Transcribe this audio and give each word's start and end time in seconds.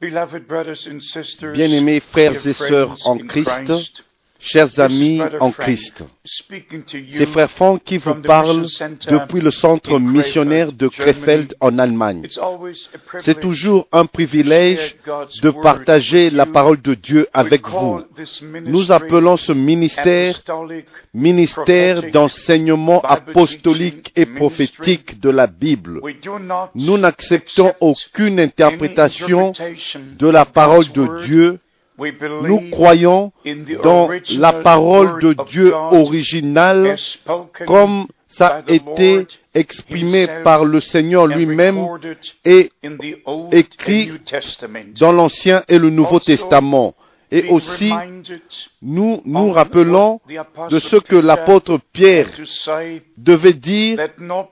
Bien-aimés 0.00 2.00
frères 2.00 2.46
et 2.46 2.52
sœurs 2.52 2.96
en 3.06 3.16
Christ, 3.16 4.04
chers 4.46 4.78
amis 4.78 5.20
en 5.40 5.50
Christ, 5.50 6.04
c'est 6.24 7.26
Frère 7.26 7.50
Franck 7.50 7.82
qui 7.84 7.98
vous 7.98 8.14
parle 8.14 8.64
depuis 9.08 9.40
le 9.40 9.50
centre 9.50 9.98
missionnaire 9.98 10.72
de 10.72 10.86
Krefeld 10.86 11.54
en 11.60 11.78
Allemagne. 11.78 12.28
C'est 13.20 13.40
toujours 13.40 13.88
un 13.92 14.06
privilège 14.06 14.96
de 15.42 15.50
partager 15.50 16.30
la 16.30 16.46
parole 16.46 16.80
de 16.80 16.94
Dieu 16.94 17.26
avec 17.34 17.66
vous. 17.68 18.00
Nous 18.64 18.92
appelons 18.92 19.36
ce 19.36 19.52
ministère 19.52 20.40
ministère 21.12 22.02
d'enseignement 22.10 23.00
apostolique 23.00 24.12
et 24.14 24.26
prophétique 24.26 25.20
de 25.20 25.30
la 25.30 25.48
Bible. 25.48 26.00
Nous 26.74 26.98
n'acceptons 26.98 27.72
aucune 27.80 28.38
interprétation 28.38 29.52
de 30.18 30.28
la 30.28 30.44
parole 30.44 30.88
de 30.92 31.24
Dieu 31.26 31.58
nous 32.42 32.70
croyons 32.70 33.32
dans 33.82 34.08
la 34.36 34.52
parole 34.52 35.20
de 35.22 35.36
Dieu 35.48 35.72
originale 35.74 36.96
comme 37.66 38.06
ça 38.28 38.62
a 38.66 38.72
été 38.72 39.26
exprimé 39.54 40.26
par 40.44 40.64
le 40.64 40.80
Seigneur 40.80 41.26
lui-même 41.26 41.86
et 42.44 42.70
écrit 43.52 44.12
dans 45.00 45.12
l'Ancien 45.12 45.62
et 45.68 45.78
le 45.78 45.90
Nouveau 45.90 46.20
Testament. 46.20 46.94
Et 47.32 47.48
aussi, 47.48 47.92
nous 48.82 49.20
nous 49.24 49.50
rappelons 49.50 50.20
de 50.70 50.78
ce 50.78 50.96
que 50.96 51.16
l'apôtre 51.16 51.80
Pierre 51.92 52.28
devait 53.16 53.54
dire, 53.54 53.98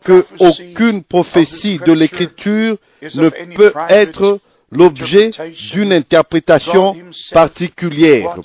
que 0.02 0.24
aucune 0.40 1.04
prophétie 1.04 1.78
de 1.86 1.92
l'Écriture 1.92 2.76
ne 3.14 3.28
peut 3.54 3.72
être 3.88 4.40
l'objet 4.74 5.30
d'une 5.72 5.92
interprétation 5.92 6.96
particulière. 7.32 8.36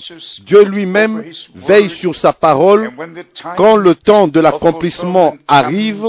Dieu 0.45 0.63
lui-même 0.63 1.23
veille 1.55 1.89
sur 1.89 2.15
sa 2.15 2.33
parole 2.33 2.91
quand 3.57 3.75
le 3.75 3.95
temps 3.95 4.27
de 4.27 4.39
l'accomplissement 4.39 5.35
arrive. 5.47 6.05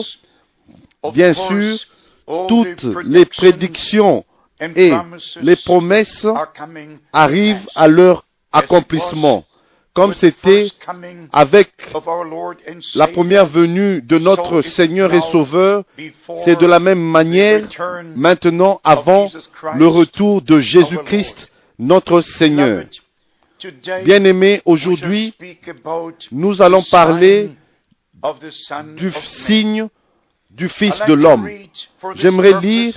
Bien 1.12 1.32
sûr, 1.32 1.78
toutes 2.48 2.84
les 3.04 3.24
prédictions 3.24 4.24
et 4.76 4.92
les 5.41 5.56
promesses 5.56 6.26
arrivent 7.12 7.66
à 7.74 7.88
leur 7.88 8.24
accomplissement 8.52 9.44
comme 9.92 10.14
c'était 10.14 10.69
avec 11.33 11.72
la 12.94 13.06
première 13.08 13.46
venue 13.46 14.00
de 14.02 14.19
notre 14.19 14.62
Seigneur 14.62 15.12
et 15.12 15.20
Sauveur, 15.32 15.84
c'est 16.44 16.58
de 16.58 16.66
la 16.66 16.78
même 16.78 17.00
manière 17.00 17.66
maintenant 18.14 18.80
avant 18.84 19.28
le 19.74 19.86
retour 19.88 20.42
de 20.42 20.60
Jésus-Christ, 20.60 21.50
notre 21.78 22.20
Seigneur. 22.20 22.84
Bien-aimés, 24.05 24.62
aujourd'hui, 24.64 25.34
nous 26.30 26.62
allons 26.62 26.82
parler 26.82 27.50
du 28.97 29.10
signe 29.12 29.88
du 30.50 30.69
Fils 30.69 31.00
de 31.06 31.14
l'homme. 31.14 31.48
J'aimerais 32.14 32.60
lire 32.60 32.94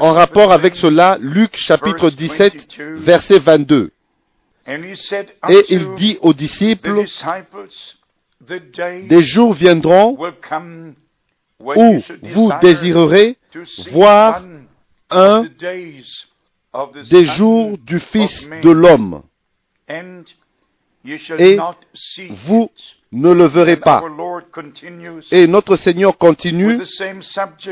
en 0.00 0.12
rapport 0.12 0.52
avec 0.52 0.76
cela 0.76 1.16
Luc 1.20 1.56
chapitre 1.56 2.10
17, 2.10 2.78
verset 2.96 3.38
22. 3.38 3.90
Et 4.68 5.64
il 5.68 5.94
dit 5.94 6.18
aux 6.22 6.34
disciples, 6.34 7.04
des 8.40 9.22
jours 9.22 9.54
viendront 9.54 10.18
où 11.60 12.02
vous 12.22 12.50
désirerez 12.60 13.36
voir 13.92 14.42
un 15.10 15.44
des 17.08 17.24
jours 17.24 17.78
du 17.78 18.00
Fils 18.00 18.48
de 18.62 18.70
l'homme. 18.70 19.22
Et 21.38 21.58
vous 22.46 22.70
ne 23.12 23.32
le 23.32 23.44
verrez 23.44 23.76
pas. 23.76 24.02
Et 25.30 25.46
notre 25.46 25.76
Seigneur 25.76 26.18
continue 26.18 26.80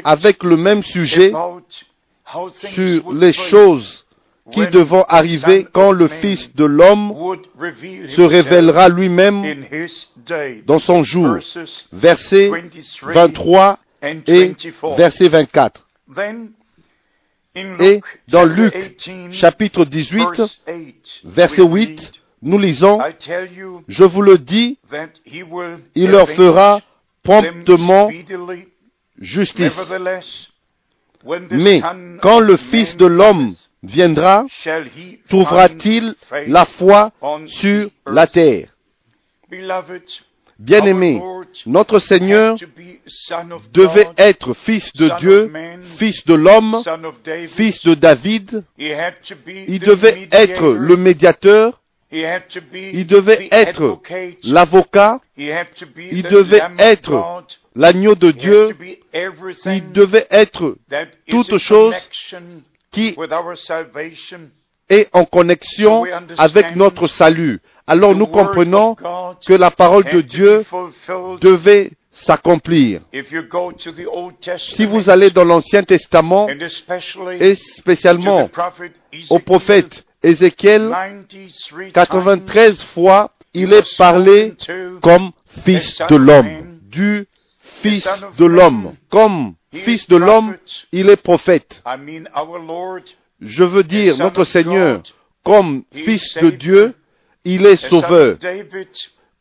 avec 0.04 0.44
le 0.44 0.56
même 0.56 0.82
sujet 0.82 1.32
sur 2.72 3.12
les 3.12 3.32
choses 3.32 4.03
qui 4.52 4.66
devront 4.68 5.04
arriver 5.08 5.66
quand 5.72 5.90
le 5.90 6.08
Fils 6.08 6.54
de 6.54 6.64
l'homme 6.64 7.14
se 8.08 8.20
révélera 8.20 8.88
lui-même 8.88 9.64
dans 10.66 10.78
son 10.78 11.02
jour. 11.02 11.38
Verset 11.92 12.50
23 13.02 13.78
et 14.26 14.54
verset 14.96 15.28
24. 15.28 15.86
Et 17.80 18.00
dans 18.28 18.44
Luc 18.44 18.74
chapitre 19.30 19.84
18, 19.84 20.42
verset 21.24 21.62
8, 21.62 22.12
nous 22.42 22.58
lisons, 22.58 23.00
je 23.88 24.04
vous 24.04 24.22
le 24.22 24.38
dis, 24.38 24.78
il 25.94 26.10
leur 26.10 26.28
fera 26.28 26.82
promptement 27.22 28.10
justice. 29.18 29.72
Mais 31.50 31.80
quand 32.20 32.40
le 32.40 32.58
Fils 32.58 32.96
de 32.98 33.06
l'homme 33.06 33.54
viendra, 33.86 34.46
trouvera-t-il 35.28 36.14
la 36.48 36.64
foi 36.64 37.12
sur 37.46 37.90
la 38.06 38.26
terre? 38.26 38.68
Bien-aimé, 40.58 41.20
notre 41.66 41.98
Seigneur 41.98 42.56
devait 43.72 44.08
être 44.16 44.54
fils 44.54 44.92
de 44.94 45.10
Dieu, 45.18 45.52
fils 45.98 46.24
de 46.24 46.34
l'homme, 46.34 46.80
fils 47.54 47.82
de 47.84 47.94
David. 47.94 48.64
Il 48.78 49.80
devait 49.80 50.28
être 50.30 50.72
le 50.72 50.96
médiateur. 50.96 51.80
Il 52.12 53.06
devait 53.08 53.48
être 53.50 54.00
l'avocat. 54.44 55.20
Il 55.36 56.22
devait 56.22 56.62
être 56.78 57.44
l'agneau 57.74 58.14
de 58.14 58.30
Dieu. 58.30 58.68
Il 59.66 59.90
devait 59.90 60.28
être 60.30 60.76
toute 61.28 61.58
chose 61.58 61.94
qui 62.94 63.16
est 64.88 65.08
en 65.12 65.24
connexion 65.24 66.04
avec 66.38 66.76
notre 66.76 67.06
salut. 67.08 67.60
Alors 67.86 68.14
nous 68.14 68.26
comprenons 68.26 68.94
que 68.94 69.52
la 69.52 69.70
parole 69.70 70.04
de 70.04 70.20
Dieu 70.20 70.64
devait 71.40 71.90
s'accomplir. 72.12 73.00
Si 74.56 74.86
vous 74.86 75.10
allez 75.10 75.30
dans 75.30 75.44
l'Ancien 75.44 75.82
Testament, 75.82 76.48
et 76.48 77.54
spécialement 77.56 78.48
au 79.30 79.38
prophète 79.40 80.04
Ézéchiel, 80.22 80.94
93 81.92 82.82
fois, 82.84 83.32
il 83.52 83.72
est 83.72 83.96
parlé 83.98 84.54
comme 85.02 85.32
fils 85.64 85.98
de 86.08 86.16
l'homme, 86.16 86.78
du 86.82 87.26
fils 87.82 88.08
de 88.38 88.44
l'homme, 88.44 88.94
comme 89.10 89.54
fils 89.74 90.08
de 90.08 90.16
l'homme, 90.16 90.56
il 90.92 91.10
est 91.10 91.16
prophète. 91.16 91.82
Je 93.40 93.64
veux 93.64 93.82
dire, 93.82 94.16
notre 94.18 94.44
Seigneur, 94.44 95.02
comme 95.42 95.84
fils 95.92 96.36
de 96.38 96.50
Dieu, 96.50 96.94
il 97.44 97.66
est 97.66 97.76
sauveur. 97.76 98.36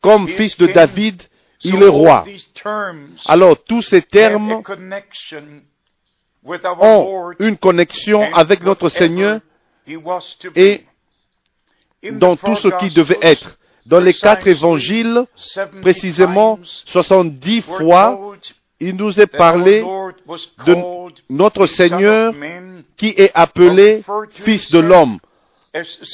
Comme 0.00 0.28
fils 0.28 0.56
de 0.58 0.66
David, 0.66 1.22
il 1.62 1.82
est 1.82 1.88
roi. 1.88 2.24
Alors 3.26 3.56
tous 3.62 3.82
ces 3.82 4.02
termes 4.02 4.62
ont 6.78 7.32
une 7.38 7.56
connexion 7.56 8.34
avec 8.34 8.62
notre 8.62 8.90
Seigneur 8.90 9.40
et 10.54 10.84
dans 12.12 12.36
tout 12.36 12.56
ce 12.56 12.68
qui 12.78 12.90
devait 12.94 13.18
être. 13.22 13.58
Dans 13.86 14.00
les 14.00 14.14
quatre 14.14 14.46
évangiles, 14.46 15.24
précisément 15.82 16.58
70 16.62 17.62
fois, 17.62 18.33
il 18.80 18.96
nous 18.96 19.20
est 19.20 19.26
parlé 19.26 19.82
de 20.66 20.76
notre 21.30 21.66
Seigneur 21.66 22.34
qui 22.96 23.08
est 23.16 23.30
appelé 23.34 24.02
Fils 24.32 24.70
de 24.70 24.78
l'homme, 24.78 25.18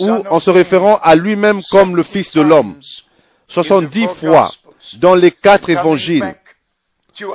ou 0.01 0.09
en 0.09 0.41
se 0.41 0.51
référant 0.51 0.99
à 1.03 1.15
lui-même 1.15 1.63
comme 1.71 1.97
le 1.97 2.03
Fils 2.03 2.33
de 2.33 2.41
l'homme. 2.41 2.79
70 3.49 4.09
fois 4.21 4.53
dans 4.99 5.15
les 5.15 5.31
quatre 5.31 5.71
évangiles. 5.71 6.35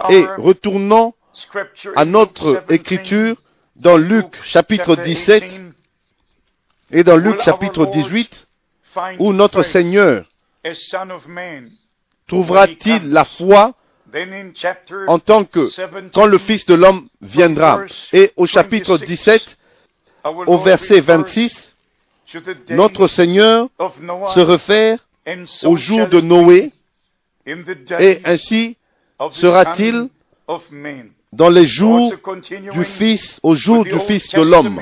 Et 0.10 0.26
retournons 0.38 1.14
à 1.96 2.06
notre 2.06 2.64
écriture 2.70 3.36
dans 3.76 3.98
Luc 3.98 4.42
chapitre 4.44 4.96
17 4.96 5.44
et 6.92 7.04
dans 7.04 7.18
Luc 7.18 7.42
chapitre 7.42 7.86
18, 7.88 8.48
où 9.20 9.34
notre 9.34 9.64
Seigneur 9.64 10.26
trouvera-t-il 12.28 13.12
la 13.12 13.26
foi 13.26 13.74
en 15.08 15.20
tant 15.20 15.44
que 15.44 15.68
quand 16.12 16.26
le 16.26 16.38
Fils 16.38 16.66
de 16.66 16.74
l'homme 16.74 17.08
viendra. 17.22 17.82
Et 18.14 18.32
au 18.36 18.46
chapitre 18.46 18.98
17, 18.98 19.58
au 20.24 20.58
verset 20.58 21.02
26, 21.02 21.76
notre 22.70 23.08
Seigneur 23.08 23.70
se 24.34 24.40
réfère 24.40 25.00
au 25.64 25.76
jour 25.76 26.08
de 26.08 26.22
Noé 26.22 26.72
et 28.00 28.22
ainsi 28.26 28.78
sera-t-il 29.32 30.10
dans 31.32 31.50
les 31.50 31.66
jours 31.66 32.14
du 32.72 32.84
Fils, 32.86 33.40
au 33.44 33.56
jour 33.56 33.84
du 33.84 34.00
Fils 34.02 34.30
de 34.30 34.42
l'homme. 34.42 34.82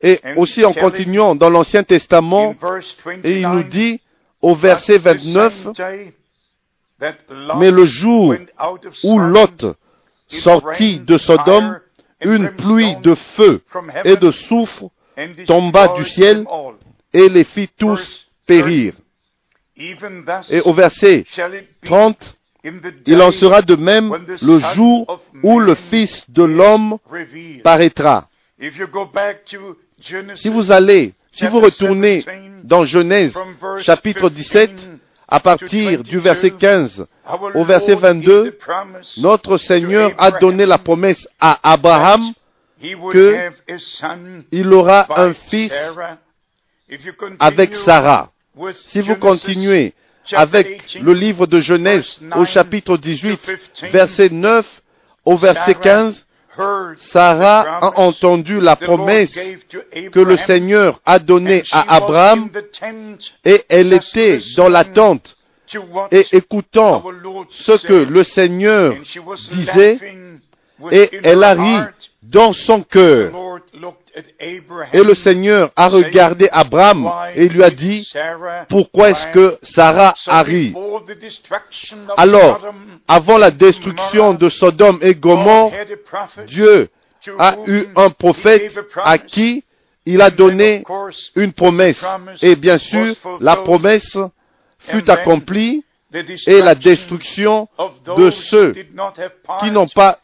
Et 0.00 0.18
aussi 0.36 0.64
en 0.64 0.72
continuant 0.72 1.34
dans 1.34 1.48
l'Ancien 1.48 1.84
Testament, 1.84 2.56
et 3.22 3.40
il 3.40 3.48
nous 3.48 3.62
dit 3.62 4.00
au 4.40 4.54
verset 4.56 4.98
29, 4.98 5.68
mais 7.58 7.70
le 7.70 7.84
jour 7.84 8.34
où 9.04 9.18
Lot 9.18 9.76
sortit 10.28 11.00
de 11.00 11.18
Sodome, 11.18 11.80
une 12.20 12.50
pluie 12.50 12.96
de 12.96 13.14
feu 13.14 13.62
et 14.04 14.16
de 14.16 14.30
soufre 14.30 14.90
tomba 15.46 15.88
du 15.88 16.04
ciel 16.04 16.44
et 17.12 17.28
les 17.28 17.44
fit 17.44 17.68
tous 17.68 18.26
périr. 18.46 18.94
Et 19.76 20.60
au 20.60 20.72
verset 20.72 21.24
30, 21.84 22.36
il 23.06 23.20
en 23.20 23.32
sera 23.32 23.62
de 23.62 23.74
même 23.74 24.16
le 24.40 24.58
jour 24.58 25.20
où 25.42 25.58
le 25.58 25.74
Fils 25.74 26.24
de 26.30 26.44
l'homme 26.44 26.98
paraîtra. 27.64 28.28
Si 30.34 30.48
vous 30.48 30.70
allez, 30.70 31.14
si 31.32 31.46
vous 31.46 31.60
retournez 31.60 32.24
dans 32.62 32.84
Genèse 32.84 33.34
chapitre 33.80 34.30
17, 34.30 34.91
à 35.32 35.40
partir 35.40 36.02
du 36.02 36.18
verset 36.18 36.50
15 36.50 37.06
au 37.54 37.64
verset 37.64 37.94
22, 37.94 38.58
notre 39.16 39.56
Seigneur 39.56 40.12
a 40.18 40.30
donné 40.30 40.66
la 40.66 40.76
promesse 40.76 41.26
à 41.40 41.58
Abraham 41.72 42.22
qu'il 42.78 44.72
aura 44.74 45.06
un 45.18 45.32
fils 45.32 45.72
avec 47.38 47.74
Sarah. 47.76 48.30
Si 48.72 49.00
vous 49.00 49.14
continuez 49.14 49.94
avec 50.34 50.98
le 51.00 51.14
livre 51.14 51.46
de 51.46 51.62
Genèse 51.62 52.20
au 52.36 52.44
chapitre 52.44 52.98
18, 52.98 53.40
verset 53.90 54.28
9 54.28 54.66
au 55.24 55.38
verset 55.38 55.76
15, 55.76 56.26
Sarah 56.56 57.78
a 57.80 58.00
entendu 58.00 58.60
la 58.60 58.76
promesse 58.76 59.38
que 60.12 60.20
le 60.20 60.36
Seigneur 60.36 61.00
a 61.04 61.18
donnée 61.18 61.62
à 61.72 61.96
Abraham 61.96 62.50
et 63.44 63.64
elle 63.68 63.92
était 63.92 64.38
dans 64.56 64.68
l'attente 64.68 65.36
et 66.10 66.26
écoutant 66.32 67.02
ce 67.50 67.86
que 67.86 67.94
le 67.94 68.24
Seigneur 68.24 68.94
disait 69.50 69.98
et 70.90 71.10
elle 71.22 71.42
a 71.44 71.54
ri 71.54 71.76
dans 72.22 72.52
son 72.52 72.82
cœur. 72.82 73.32
Et 74.92 75.02
le 75.02 75.14
Seigneur 75.14 75.70
a 75.74 75.88
regardé 75.88 76.48
Abraham 76.52 77.10
et 77.34 77.48
lui 77.48 77.62
a 77.62 77.70
dit, 77.70 78.10
pourquoi 78.68 79.10
est-ce 79.10 79.26
que 79.28 79.58
Sarah 79.62 80.14
a 80.26 80.42
ri? 80.42 80.74
Alors, 82.16 82.60
avant 83.08 83.38
la 83.38 83.50
destruction 83.50 84.34
de 84.34 84.48
Sodome 84.48 84.98
et 85.00 85.14
Gomorre, 85.14 85.72
Dieu 86.46 86.90
a 87.38 87.56
eu 87.66 87.86
un 87.96 88.10
prophète 88.10 88.78
à 89.02 89.16
qui 89.16 89.64
il 90.04 90.20
a 90.20 90.30
donné 90.30 90.84
une 91.36 91.52
promesse. 91.52 92.04
Et 92.42 92.56
bien 92.56 92.78
sûr, 92.78 93.14
la 93.40 93.56
promesse 93.56 94.18
fut 94.78 95.08
accomplie 95.10 95.84
et 96.46 96.60
la 96.60 96.74
destruction 96.74 97.68
de 98.16 98.30
ceux 98.30 98.74
qui 99.60 99.70
n'ont 99.70 99.86
pas 99.86 100.18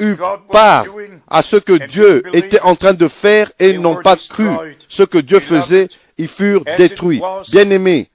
eu 0.00 0.16
part 0.50 0.86
à 1.28 1.42
ce 1.42 1.56
que 1.56 1.86
Dieu 1.86 2.22
était 2.32 2.60
en 2.60 2.74
train 2.74 2.94
de 2.94 3.08
faire 3.08 3.52
et 3.58 3.78
n'ont 3.78 4.02
pas 4.02 4.16
cru. 4.16 4.48
ce 4.88 5.02
que 5.02 5.18
Dieu 5.18 5.40
faisait, 5.40 5.88
ils 6.16 6.28
furent 6.28 6.64
détruits. 6.76 7.22
Bien-aimés, 7.50 8.08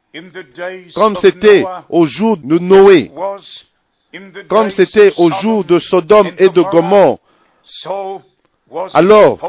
comme 0.94 1.16
c'était 1.18 1.66
au 1.90 2.06
jour 2.06 2.38
de 2.38 2.60
Noé, 2.60 3.12
comme 4.48 4.72
c'était 4.72 5.14
au 5.18 5.32
jour 5.32 5.64
de 5.64 5.80
Sodome 5.80 6.32
et 6.38 6.50
de 6.50 6.62
Gomorre, 6.62 7.20
alors 8.94 9.40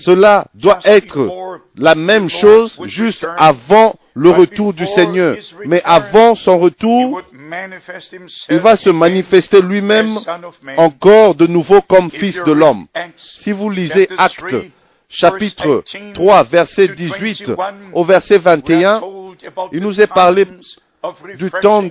cela 0.00 0.46
doit 0.54 0.78
être 0.84 1.60
la 1.76 1.94
même 1.94 2.28
chose 2.28 2.80
juste 2.84 3.26
avant 3.36 3.94
le 4.14 4.30
retour 4.30 4.72
du 4.72 4.86
Seigneur. 4.86 5.36
Mais 5.66 5.80
avant 5.84 6.34
son 6.34 6.58
retour, 6.58 7.22
il 8.48 8.58
va 8.58 8.76
se 8.76 8.90
manifester 8.90 9.60
lui-même 9.60 10.18
encore 10.76 11.34
de 11.34 11.46
nouveau 11.46 11.80
comme 11.82 12.10
Fils 12.10 12.42
de 12.44 12.52
l'homme. 12.52 12.86
Si 13.16 13.52
vous 13.52 13.70
lisez 13.70 14.08
Actes 14.18 14.54
chapitre 15.08 15.84
3, 16.14 16.44
verset 16.44 16.88
18 16.88 17.52
au 17.92 18.04
verset 18.04 18.38
21, 18.38 19.02
il 19.72 19.80
nous 19.80 20.00
est 20.00 20.06
parlé 20.06 20.46
du 21.36 21.50
temps 21.60 21.84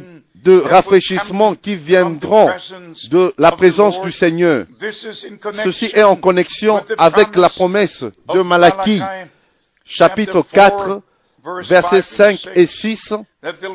de 0.43 0.59
rafraîchissement 0.59 1.53
qui 1.53 1.75
viendront 1.75 2.49
de 3.09 3.33
la 3.37 3.51
présence 3.51 4.01
du 4.01 4.11
Seigneur. 4.11 4.65
Ceci 5.63 5.91
est 5.93 6.03
en 6.03 6.15
connexion 6.15 6.83
avec 6.97 7.35
la 7.35 7.49
promesse 7.49 8.03
de 8.33 8.41
Malachie, 8.41 9.01
chapitre 9.85 10.43
4, 10.51 11.01
versets 11.67 12.01
5 12.01 12.49
et 12.55 12.65
6, 12.65 13.13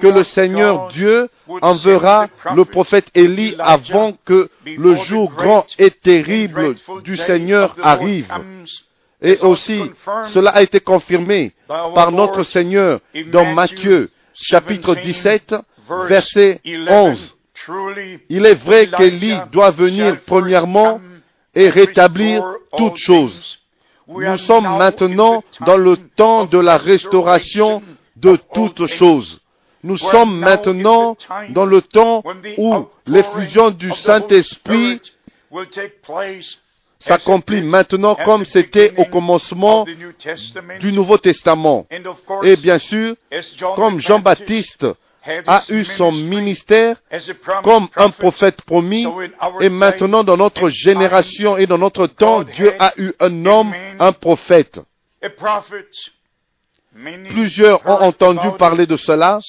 que 0.01 0.07
le 0.07 0.25
Seigneur 0.25 0.89
Dieu 0.89 1.29
enverra 1.63 2.29
le 2.55 2.65
prophète 2.65 3.07
Élie 3.15 3.55
avant 3.59 4.13
que 4.25 4.51
le 4.65 4.95
jour 4.95 5.33
grand 5.33 5.67
et 5.79 5.91
terrible 5.91 6.75
du 7.03 7.17
Seigneur 7.17 7.75
arrive. 7.83 8.33
Et 9.23 9.39
aussi, 9.41 9.83
cela 10.33 10.51
a 10.51 10.63
été 10.63 10.81
confirmé 10.81 11.53
par 11.67 12.13
notre 12.13 12.43
Seigneur 12.45 13.01
dans 13.33 13.47
Matthieu, 13.47 14.11
chapitre 14.35 14.95
17, 14.95 15.55
verset 16.07 16.61
11. 16.65 17.37
Il 18.29 18.47
est 18.47 18.55
vrai 18.55 18.89
qu'Élie 18.89 19.37
doit 19.51 19.71
venir 19.71 20.19
premièrement 20.27 21.01
et 21.55 21.71
rétablir 21.71 22.45
toutes 22.77 22.99
choses. 22.99 23.59
Nous 24.08 24.38
sommes 24.38 24.79
maintenant 24.79 25.43
dans 25.67 25.76
le 25.76 25.97
temps 25.97 26.44
de 26.44 26.58
la 26.58 26.76
restauration 26.79 27.82
de 28.17 28.38
toutes 28.55 28.87
choses. 28.87 29.41
Nous 29.82 29.97
sommes 29.99 30.38
maintenant 30.38 31.17
dans 31.50 31.67
le 31.67 31.82
temps 31.82 32.23
où 32.58 32.75
l'effusion 33.06 33.70
du 33.70 33.93
Saint-Esprit 33.93 35.00
s'accomplit 36.99 37.62
maintenant 37.62 38.17
comme 38.25 38.44
c'était 38.44 38.93
au 38.97 39.05
commencement 39.05 39.85
du 40.81 40.93
Nouveau 40.93 41.19
Testament. 41.19 41.87
Et 42.43 42.56
bien 42.56 42.79
sûr, 42.79 43.14
comme 43.76 44.00
Jean-Baptiste 44.00 44.87
a 45.46 45.62
eu 45.69 45.84
son 45.84 46.12
ministère 46.12 46.96
comme 47.62 47.88
un 47.96 48.11
prophète 48.11 48.62
promis 48.62 49.06
et 49.61 49.69
maintenant 49.69 50.25
dans 50.25 50.37
notre 50.37 50.70
génération 50.70 51.56
et 51.56 51.67
dans 51.67 51.78
notre 51.78 52.06
temps, 52.06 52.43
Dieu 52.43 52.73
a 52.78 52.93
eu 52.96 53.12
un 53.20 53.46
homme, 53.46 53.73
un 53.99 54.12
prophète. 54.12 54.81
Plusieurs 57.28 57.87
ont 57.87 58.02
entendu 58.02 58.49
parler 58.59 58.87
de 58.87 58.97
cela. 58.97 59.40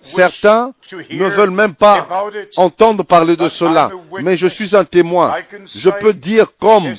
Certains 0.00 0.72
ne 1.10 1.28
veulent 1.28 1.50
même 1.50 1.74
pas 1.74 2.08
entendre 2.56 3.04
parler 3.04 3.36
de 3.36 3.48
cela. 3.48 3.90
Mais 4.22 4.36
je 4.36 4.46
suis 4.46 4.74
un 4.74 4.84
témoin. 4.84 5.34
Je 5.66 5.90
peux 5.90 6.14
dire 6.14 6.46
comme 6.58 6.94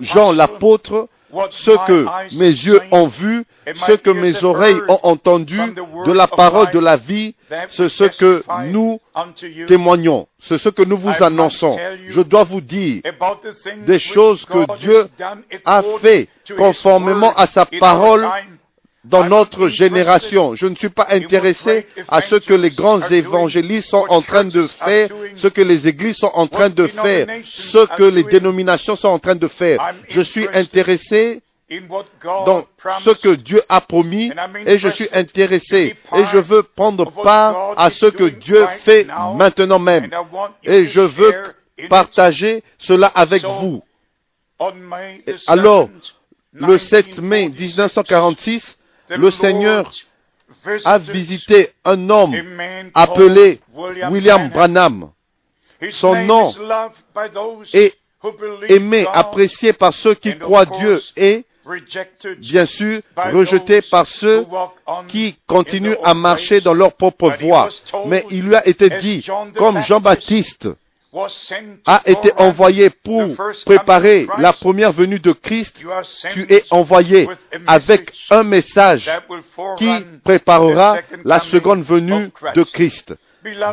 Jean 0.00 0.32
l'apôtre, 0.32 1.08
ce 1.50 1.70
que 1.86 2.06
mes 2.38 2.50
yeux 2.50 2.80
ont 2.90 3.08
vu, 3.08 3.44
ce 3.86 3.92
que 3.92 4.10
mes 4.10 4.42
oreilles 4.44 4.80
ont 4.88 5.00
entendu 5.02 5.58
de 6.06 6.12
la 6.12 6.26
parole 6.26 6.70
de 6.72 6.78
la 6.78 6.96
vie, 6.96 7.34
c'est 7.68 7.88
ce 7.88 8.04
que 8.04 8.42
nous 8.70 9.00
témoignons, 9.66 10.26
c'est 10.40 10.58
ce 10.58 10.68
que 10.68 10.82
nous 10.82 10.96
vous 10.96 11.12
annonçons. 11.20 11.76
Je 12.08 12.20
dois 12.20 12.44
vous 12.44 12.60
dire 12.60 13.02
des 13.86 13.98
choses 13.98 14.44
que 14.44 14.78
Dieu 14.78 15.08
a 15.64 15.82
fait 16.00 16.28
conformément 16.56 17.32
à 17.34 17.46
sa 17.46 17.66
parole 17.66 18.26
dans 19.04 19.24
notre 19.24 19.68
génération. 19.68 20.54
Je 20.54 20.66
ne 20.66 20.74
suis 20.74 20.90
pas 20.90 21.06
intéressé 21.10 21.86
à 22.08 22.20
ce 22.20 22.36
que 22.36 22.54
les 22.54 22.70
grands 22.70 23.00
évangélistes 23.08 23.90
sont 23.90 24.04
en 24.08 24.20
train 24.20 24.44
de 24.44 24.66
faire, 24.66 25.08
ce 25.36 25.48
que 25.48 25.62
les 25.62 25.88
églises 25.88 26.16
sont 26.16 26.30
en 26.34 26.46
train 26.46 26.68
de 26.68 26.86
faire, 26.86 27.26
ce 27.44 27.86
que 27.96 28.02
les 28.02 28.24
dénominations 28.24 28.96
sont 28.96 29.08
en 29.08 29.18
train 29.18 29.34
de 29.36 29.48
faire. 29.48 29.94
Je 30.08 30.20
suis 30.20 30.46
intéressé 30.52 31.42
dans 32.24 32.66
ce 33.04 33.10
que 33.10 33.34
Dieu 33.36 33.60
a 33.68 33.80
promis 33.80 34.32
et 34.66 34.78
je 34.78 34.88
suis 34.88 35.08
intéressé 35.12 35.96
et 36.16 36.24
je 36.26 36.38
veux 36.38 36.62
prendre 36.62 37.10
part 37.22 37.74
à 37.76 37.90
ce 37.90 38.06
que 38.06 38.24
Dieu 38.24 38.66
fait 38.84 39.06
maintenant 39.36 39.78
même 39.78 40.10
et 40.64 40.86
je 40.86 41.00
veux 41.00 41.32
partager 41.88 42.62
cela 42.78 43.06
avec 43.06 43.44
vous. 43.44 43.82
Alors, 45.46 45.88
le 46.52 46.76
7 46.76 47.20
mai 47.20 47.48
1946, 47.48 48.76
le 49.16 49.30
Seigneur 49.30 49.90
a 50.84 50.98
visité 50.98 51.68
un 51.84 52.10
homme 52.10 52.34
appelé 52.94 53.60
William 54.10 54.48
Branham. 54.50 55.10
Son 55.90 56.14
nom 56.24 56.52
est 57.72 57.94
aimé, 58.68 59.06
apprécié 59.12 59.72
par 59.72 59.94
ceux 59.94 60.14
qui 60.14 60.36
croient 60.38 60.66
Dieu 60.66 61.00
et 61.16 61.44
bien 62.38 62.66
sûr 62.66 63.00
rejeté 63.16 63.80
par 63.82 64.06
ceux 64.06 64.46
qui 65.08 65.36
continuent 65.46 65.96
à 66.02 66.14
marcher 66.14 66.60
dans 66.60 66.74
leur 66.74 66.94
propre 66.94 67.32
voie. 67.40 67.68
Mais 68.06 68.24
il 68.30 68.42
lui 68.42 68.56
a 68.56 68.66
été 68.66 68.90
dit, 69.00 69.26
comme 69.56 69.80
Jean-Baptiste 69.80 70.68
a 71.86 72.02
été 72.06 72.32
envoyé 72.36 72.90
pour 72.90 73.34
préparer 73.66 74.26
la 74.38 74.52
première 74.52 74.92
venue 74.92 75.18
de 75.18 75.32
Christ, 75.32 75.76
tu 76.32 76.46
es 76.52 76.64
envoyé 76.70 77.28
avec 77.66 78.12
un 78.30 78.44
message 78.44 79.10
qui 79.76 79.90
préparera 80.22 80.98
la 81.24 81.40
seconde 81.40 81.82
venue 81.82 82.30
de 82.54 82.62
Christ. 82.62 83.14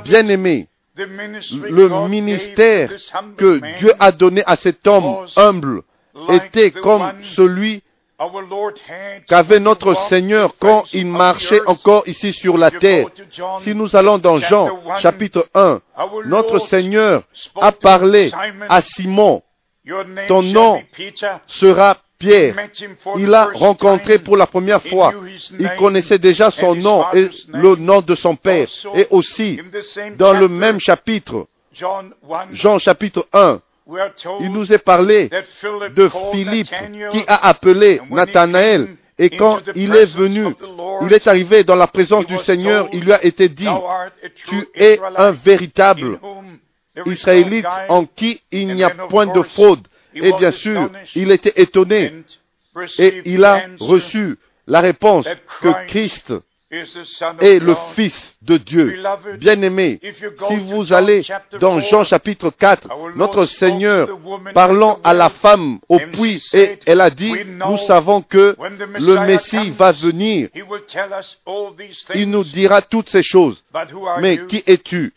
Bien-aimé, 0.04 0.68
le 0.96 2.08
ministère 2.08 2.92
que 3.38 3.78
Dieu 3.80 3.92
a 4.00 4.12
donné 4.12 4.42
à 4.46 4.56
cet 4.56 4.88
homme 4.88 5.28
humble 5.36 5.84
était 6.30 6.72
comme 6.72 7.12
celui 7.22 7.84
qu'avait 9.28 9.60
notre 9.60 9.96
Seigneur 10.10 10.56
quand 10.60 10.86
il 10.94 11.06
marchait 11.06 11.62
encore 11.68 12.04
ici 12.08 12.34
sur 12.34 12.58
la 12.58 12.72
terre. 12.72 13.08
Si 13.60 13.76
nous 13.76 13.96
allons 13.96 14.18
dans 14.18 14.40
Jean 14.40 14.80
chapitre 14.98 15.48
1, 15.54 15.82
notre 16.26 16.60
Seigneur 16.60 17.24
a 17.56 17.72
parlé 17.72 18.32
à 18.70 18.82
Simon, 18.82 19.44
ton 20.28 20.42
nom 20.42 20.82
sera 21.48 21.98
Pierre. 22.18 22.56
Il 23.18 23.28
l'a 23.28 23.50
rencontré 23.54 24.18
pour 24.18 24.36
la 24.36 24.48
première 24.48 24.82
fois. 24.82 25.14
Il 25.60 25.70
connaissait 25.78 26.18
déjà 26.18 26.50
son 26.50 26.76
nom 26.76 27.06
et 27.14 27.30
le 27.50 27.76
nom 27.76 28.02
de 28.02 28.16
son 28.16 28.36
père. 28.36 28.68
Et 28.96 29.06
aussi, 29.12 29.60
dans 30.18 30.34
le 30.34 30.48
même 30.48 30.80
chapitre, 30.80 31.46
Jean 32.52 32.80
chapitre 32.80 33.28
1, 33.32 33.62
il 34.40 34.52
nous 34.52 34.72
est 34.74 34.80
parlé 34.80 35.30
de 35.30 36.10
Philippe 36.32 36.68
qui 37.12 37.24
a 37.28 37.48
appelé 37.48 38.02
Nathanaël 38.10 38.90
et 39.20 39.32
quand 39.32 39.62
il 39.76 39.96
est 39.96 40.06
venu, 40.06 40.46
il 41.04 41.14
est 41.14 41.28
arrivé 41.28 41.64
dans 41.64 41.76
la 41.76 41.88
présence 41.88 42.28
du 42.28 42.38
Seigneur, 42.38 42.88
il 42.94 43.04
lui 43.04 43.14
a 43.14 43.24
été 43.24 43.50
dit, 43.50 43.68
tu 44.36 44.68
es 44.76 45.00
un 45.16 45.32
véritable 45.32 46.20
Israélite 47.06 47.66
en 47.90 48.06
qui 48.06 48.42
il 48.52 48.74
n'y 48.76 48.84
a 48.84 48.90
point 48.90 49.26
de 49.26 49.42
fraude. 49.42 49.88
Et 50.14 50.32
bien 50.34 50.52
sûr, 50.52 50.90
il 51.16 51.32
était 51.32 51.54
étonné 51.62 52.14
et 53.00 53.22
il 53.26 53.44
a 53.44 53.66
reçu 53.80 54.38
la 54.68 54.82
réponse 54.82 55.28
que 55.62 55.88
Christ 55.88 56.34
est 56.70 57.60
le 57.60 57.76
Fils 57.96 58.38
de 58.42 58.58
Dieu. 58.58 59.00
Bien-aimé, 59.40 60.00
si 60.48 60.60
vous 60.60 60.92
allez 60.92 61.22
dans 61.60 61.80
Jean 61.80 62.04
chapitre 62.04 62.50
4, 62.50 62.90
notre 63.16 63.46
Seigneur 63.46 64.10
parlant 64.54 65.00
à 65.04 65.14
la 65.14 65.30
femme 65.30 65.80
au 65.88 66.00
puits, 66.00 66.44
et 66.54 66.78
elle 66.86 67.02
a 67.02 67.10
dit, 67.10 67.34
nous 67.46 67.78
savons 67.78 68.22
que 68.22 68.56
le 69.00 69.26
Messie 69.26 69.72
va 69.72 69.94
venir. 69.94 70.50
Il 72.16 72.30
nous 72.30 72.44
dira 72.44 72.82
toutes 72.82 73.10
ces 73.10 73.24
choses. 73.24 73.64
Mais 74.20 74.46
qui 74.48 74.64
es-tu? 74.68 75.14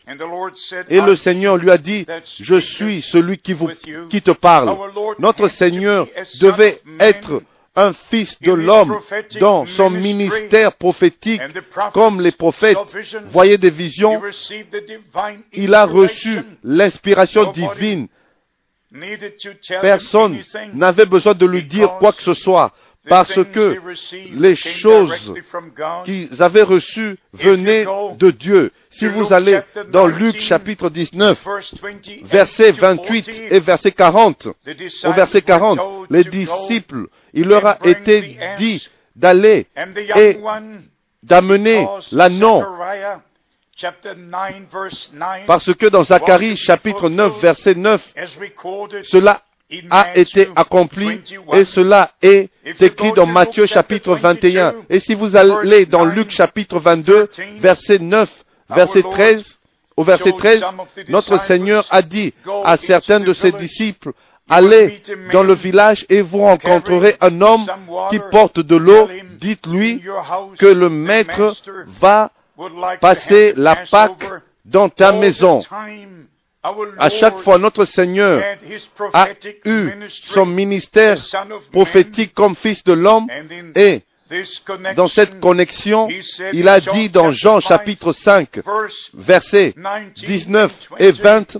Et 0.88 1.00
le 1.00 1.16
Seigneur 1.16 1.56
lui 1.56 1.70
a 1.70 1.78
dit, 1.78 2.06
je 2.38 2.60
suis 2.60 3.02
celui 3.02 3.38
qui, 3.38 3.54
vous, 3.54 3.70
qui 4.08 4.22
te 4.22 4.30
parle. 4.30 4.76
Notre 5.18 5.48
Seigneur 5.48 6.06
devait 6.40 6.80
être 7.00 7.42
un 7.76 7.92
fils 7.92 8.40
de 8.40 8.52
l'homme 8.52 8.98
dans 9.38 9.66
son 9.66 9.90
ministère 9.90 10.72
prophétique, 10.72 11.40
comme 11.92 12.20
les 12.20 12.32
prophètes 12.32 12.78
voyaient 13.26 13.58
des 13.58 13.70
visions, 13.70 14.20
il 15.52 15.74
a 15.74 15.86
reçu 15.86 16.42
l'inspiration 16.64 17.52
divine. 17.52 18.08
Personne 19.80 20.40
n'avait 20.74 21.06
besoin 21.06 21.34
de 21.34 21.46
lui 21.46 21.62
dire 21.62 21.96
quoi 21.98 22.12
que 22.12 22.22
ce 22.22 22.34
soit 22.34 22.72
parce 23.08 23.42
que 23.44 23.76
les 24.32 24.56
choses 24.56 25.34
qu'ils 26.04 26.42
avaient 26.42 26.62
reçues 26.62 27.16
venaient 27.32 27.84
de 28.16 28.30
Dieu. 28.30 28.72
Si 28.90 29.08
vous 29.08 29.32
allez 29.32 29.60
dans 29.90 30.06
Luc 30.06 30.40
chapitre 30.40 30.90
19, 30.90 31.38
verset 32.24 32.72
28 32.72 33.28
et 33.50 33.60
verset 33.60 33.92
40, 33.92 34.48
au 35.04 35.12
verset 35.12 35.42
40, 35.42 35.80
les 36.10 36.24
disciples, 36.24 37.06
il 37.32 37.46
leur 37.46 37.64
a 37.66 37.78
été 37.84 38.38
dit 38.58 38.88
d'aller 39.16 39.66
et 40.16 40.38
d'amener 41.22 41.86
l'anneau 42.12 42.62
parce 45.46 45.74
que 45.74 45.86
dans 45.86 46.04
Zacharie 46.04 46.56
chapitre 46.56 47.08
9 47.08 47.40
verset 47.40 47.74
9, 47.74 48.14
cela 49.04 49.40
a 49.90 50.16
été 50.16 50.48
accompli 50.56 51.20
et 51.52 51.64
cela 51.64 52.10
est 52.22 52.50
écrit 52.80 53.12
dans 53.12 53.26
Matthieu 53.26 53.66
chapitre 53.66 54.14
21. 54.14 54.74
Et 54.88 55.00
si 55.00 55.14
vous 55.14 55.36
allez 55.36 55.86
dans 55.86 56.04
Luc 56.04 56.30
chapitre 56.30 56.78
22, 56.78 57.28
verset 57.58 57.98
9, 57.98 58.28
verset 58.70 59.02
13, 59.02 59.44
au 59.96 60.04
verset 60.04 60.32
13, 60.32 60.62
notre 61.08 61.40
Seigneur 61.46 61.86
a 61.90 62.02
dit 62.02 62.32
à 62.64 62.76
certains 62.76 63.20
de 63.20 63.32
ses 63.34 63.52
disciples, 63.52 64.12
allez 64.48 65.02
dans 65.32 65.42
le 65.42 65.54
village 65.54 66.04
et 66.08 66.22
vous 66.22 66.40
rencontrerez 66.40 67.14
un 67.20 67.40
homme 67.40 67.66
qui 68.10 68.18
porte 68.30 68.60
de 68.60 68.76
l'eau. 68.76 69.08
Dites-lui 69.40 70.02
que 70.58 70.66
le 70.66 70.90
maître 70.90 71.54
va 72.00 72.30
passer 73.00 73.54
la 73.56 73.76
Pâque 73.90 74.24
dans 74.64 74.88
ta 74.88 75.12
maison. 75.12 75.60
À 76.98 77.08
chaque 77.08 77.38
fois, 77.38 77.58
notre 77.58 77.84
Seigneur 77.86 78.42
a 79.14 79.28
eu 79.64 79.90
son 80.26 80.44
ministère 80.44 81.18
prophétique 81.72 82.34
comme 82.34 82.54
fils 82.54 82.84
de 82.84 82.92
l'homme. 82.92 83.26
Et 83.74 84.02
dans 84.94 85.08
cette 85.08 85.40
connexion, 85.40 86.08
il 86.52 86.68
a 86.68 86.80
dit 86.80 87.08
dans 87.08 87.32
Jean 87.32 87.60
chapitre 87.60 88.12
5, 88.12 88.60
versets 89.14 89.74
19 90.16 90.72
et 90.98 91.12
20, 91.12 91.58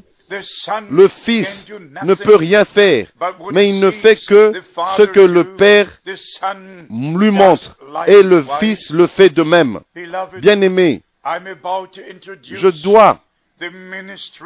le 0.91 1.09
Fils 1.09 1.67
ne 2.05 2.15
peut 2.15 2.37
rien 2.37 2.65
faire, 2.65 3.07
mais 3.53 3.69
il 3.69 3.81
ne 3.81 3.91
fait 3.91 4.17
que 4.17 4.53
ce 4.97 5.03
que 5.03 5.21
le 5.21 5.57
Père 5.57 5.89
lui 6.91 7.31
montre, 7.31 7.77
et 8.07 8.23
le 8.23 8.45
Fils 8.61 8.91
le 8.91 9.07
fait 9.07 9.31
de 9.31 9.43
même. 9.43 9.81
Bien-aimé, 10.41 11.03
je 11.25 12.83
dois 12.83 13.19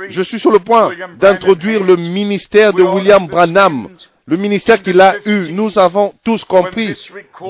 je 0.08 0.22
suis 0.22 0.38
sur 0.38 0.50
le 0.50 0.58
point 0.58 0.92
d'introduire 1.18 1.82
le 1.82 1.96
ministère 1.96 2.72
de 2.72 2.82
William 2.82 3.26
Branham 3.26 3.88
le 4.26 4.38
ministère 4.38 4.80
qu'il 4.80 5.00
a 5.02 5.16
eu, 5.26 5.52
nous 5.52 5.78
avons 5.78 6.14
tous 6.24 6.44
compris 6.44 6.94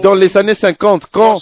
dans 0.02 0.14
les 0.14 0.36
années 0.36 0.56
50 0.56 1.06
quand 1.12 1.40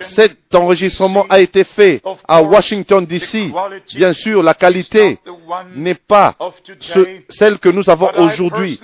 cet 0.00 0.52
enregistrement 0.52 1.24
a 1.30 1.38
été 1.38 1.62
fait 1.62 2.02
à 2.26 2.42
Washington 2.42 3.06
DC. 3.06 3.52
Bien 3.94 4.12
sûr, 4.12 4.42
la 4.42 4.54
qualité 4.54 5.18
n'est 5.76 5.94
pas 5.94 6.34
celle 7.28 7.58
que 7.58 7.68
nous 7.68 7.88
avons 7.88 8.10
aujourd'hui. 8.16 8.80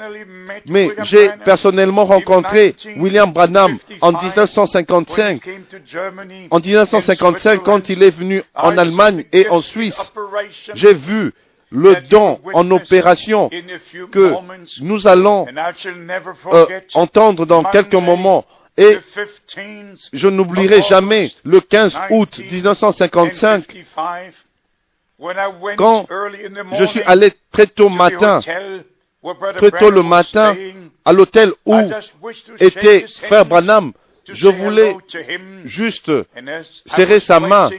Mais 0.67 0.91
j'ai 1.03 1.31
personnellement 1.45 2.05
rencontré 2.05 2.77
William 2.97 3.33
Branham 3.33 3.79
en 4.01 4.13
1955. 4.13 5.43
En 6.53 6.61
1955, 6.61 7.63
quand 7.65 7.89
il 7.89 8.01
est 8.05 8.17
venu 8.17 8.43
en 8.55 8.79
Allemagne 8.79 9.25
et 9.33 9.49
en 9.49 9.61
Suisse, 9.61 10.13
j'ai 10.75 10.95
vu 10.95 11.33
le 11.71 11.97
don 12.09 12.41
en 12.53 12.71
opération 12.71 13.49
que 14.11 14.35
nous 14.81 15.07
allons 15.07 15.47
euh, 16.53 16.67
entendre 16.95 17.47
dans 17.47 17.63
quelques 17.65 17.95
moments. 17.95 18.45
Et 18.77 18.99
je 20.13 20.29
n'oublierai 20.29 20.83
jamais 20.83 21.31
le 21.45 21.61
15 21.61 21.97
août 22.11 22.39
1955, 22.39 23.65
quand 25.77 26.07
je 26.73 26.85
suis 26.87 27.03
allé 27.03 27.33
très 27.53 27.67
tôt 27.67 27.89
matin, 27.89 28.41
très 28.41 29.71
tôt 29.73 29.91
le 29.91 30.03
matin, 30.03 30.57
à 31.05 31.13
l'hôtel 31.13 31.53
où 31.67 31.77
était 32.59 33.07
Frère 33.07 33.45
Branham, 33.45 33.93
je 34.33 34.49
voulais 34.49 34.97
juste 35.65 36.11
serrer 36.87 37.21
sa 37.21 37.39
main 37.39 37.71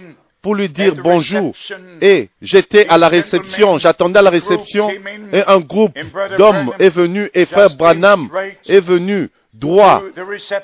pour 0.41 0.55
lui 0.55 0.69
dire 0.69 0.95
bonjour. 0.95 1.55
Et 2.01 2.29
j'étais 2.41 2.87
à 2.87 2.97
la 2.97 3.07
réception, 3.09 3.77
j'attendais 3.77 4.19
à 4.19 4.21
la 4.21 4.29
réception 4.29 4.89
et 5.31 5.43
un 5.47 5.59
groupe 5.59 5.97
d'hommes 6.37 6.73
est 6.79 6.89
venu 6.89 7.29
et 7.33 7.45
frère 7.45 7.75
Branham 7.75 8.29
est 8.67 8.79
venu 8.79 9.29
droit 9.53 10.03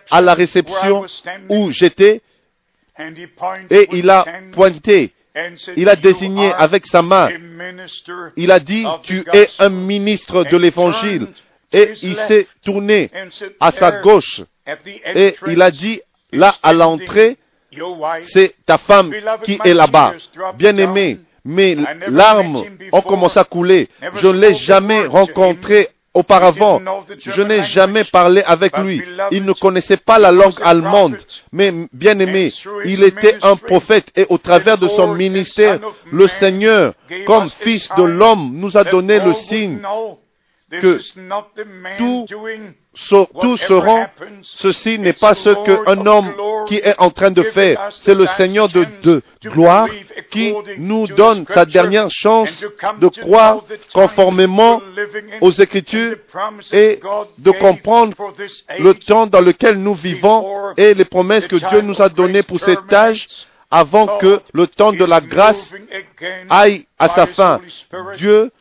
à 0.09 0.21
la 0.21 0.33
réception 0.33 1.05
où 1.49 1.71
j'étais. 1.71 2.21
Et 3.69 3.87
il 3.91 4.09
a 4.09 4.25
pointé, 4.53 5.11
il 5.75 5.87
a 5.87 5.95
désigné 5.95 6.51
avec 6.53 6.87
sa 6.87 7.03
main, 7.03 7.29
il 8.35 8.49
a 8.51 8.59
dit, 8.59 8.85
tu 9.03 9.23
es 9.33 9.47
un 9.59 9.69
ministre 9.69 10.43
de 10.43 10.57
l'évangile. 10.57 11.27
Et 11.71 11.91
il 12.01 12.15
s'est 12.15 12.47
tourné 12.63 13.11
à 13.59 13.71
sa 13.71 14.01
gauche. 14.01 14.41
et 15.15 15.35
il 15.47 15.61
a 15.61 15.69
dit, 15.69 16.01
là 16.31 16.55
à 16.63 16.73
l'entrée, 16.73 17.37
c'est 18.23 18.55
ta 18.65 18.77
femme 18.77 19.13
qui 19.43 19.59
est 19.63 19.73
là-bas. 19.73 20.13
Bien-aimé, 20.57 21.19
mes 21.45 21.77
larmes 22.07 22.63
ont 22.91 23.01
commencé 23.01 23.39
à 23.39 23.43
couler. 23.43 23.87
Je 24.15 24.27
ne 24.27 24.39
l'ai 24.39 24.55
jamais 24.55 25.05
rencontrée 25.05 25.87
auparavant. 26.13 26.81
Je 27.19 27.41
n'ai 27.41 27.63
jamais 27.63 28.03
parlé 28.03 28.41
avec 28.45 28.77
lui. 28.79 29.01
Il 29.31 29.45
ne 29.45 29.53
connaissait 29.53 29.97
pas 29.97 30.17
la 30.17 30.31
langue 30.31 30.59
allemande. 30.63 31.17
Mais 31.51 31.71
bien 31.93 32.17
aimé, 32.19 32.51
il 32.85 33.03
était 33.03 33.37
un 33.43 33.55
prophète 33.55 34.07
et 34.15 34.25
au 34.29 34.37
travers 34.37 34.77
de 34.77 34.87
son 34.87 35.13
ministère, 35.13 35.79
le 36.11 36.27
Seigneur, 36.27 36.93
comme 37.25 37.49
fils 37.59 37.87
de 37.97 38.03
l'homme, 38.03 38.51
nous 38.55 38.77
a 38.77 38.83
donné 38.83 39.19
le 39.19 39.33
signe 39.33 39.79
que 40.69 40.99
tout, 41.97 42.25
tout 43.39 43.57
seront, 43.57 44.05
ceci 44.41 44.99
n'est 44.99 45.13
pas 45.13 45.33
ce 45.33 45.49
qu'un 45.63 46.05
homme 46.05 46.33
qui 46.67 46.75
est 46.75 46.95
en 46.97 47.09
train 47.09 47.31
de 47.31 47.43
faire. 47.43 47.89
C'est 47.91 48.15
le 48.15 48.27
Seigneur 48.27 48.67
de, 48.67 48.85
de 49.01 49.21
gloire 49.45 49.87
qui 50.29 50.53
nous 50.77 51.07
donne 51.07 51.45
sa 51.47 51.65
dernière 51.65 52.09
chance 52.09 52.65
de 52.99 53.07
croire 53.07 53.63
conformément 53.93 54.81
aux 55.41 55.51
Écritures 55.51 56.17
et 56.73 56.99
de 57.37 57.51
comprendre 57.51 58.13
le 58.79 58.93
temps 58.93 59.27
dans 59.27 59.41
lequel 59.41 59.75
nous 59.77 59.93
vivons 59.93 60.73
et 60.75 60.93
les 60.93 61.05
promesses 61.05 61.47
que 61.47 61.55
Dieu 61.55 61.81
nous 61.81 62.01
a 62.01 62.09
données 62.09 62.43
pour 62.43 62.59
cet 62.59 62.91
âge 62.91 63.27
avant 63.71 64.17
que 64.17 64.41
le 64.53 64.67
temps 64.67 64.91
de 64.91 65.05
la 65.05 65.21
grâce 65.21 65.71
aille 66.49 66.85
à 66.99 67.09
sa 67.09 67.25
fin. 67.25 67.61
Dieu 68.17 68.51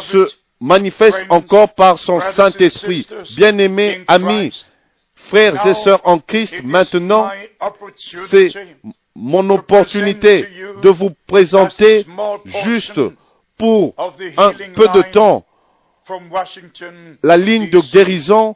se 0.00 0.28
manifeste 0.64 1.26
encore 1.28 1.74
par 1.74 1.98
son 1.98 2.20
Saint-Esprit. 2.20 3.06
Bien-aimés 3.36 4.02
amis, 4.08 4.64
frères 5.14 5.66
et 5.66 5.74
sœurs 5.74 6.00
en 6.04 6.18
Christ, 6.18 6.54
maintenant, 6.64 7.30
c'est 8.30 8.50
mon 9.14 9.48
opportunité 9.50 10.48
de 10.82 10.88
vous 10.88 11.10
présenter 11.26 12.06
juste 12.64 13.00
pour 13.58 13.94
un 14.36 14.52
peu 14.74 14.88
de 14.88 15.02
temps 15.12 15.44
la 17.22 17.36
ligne 17.36 17.70
de 17.70 17.80
guérison 17.92 18.54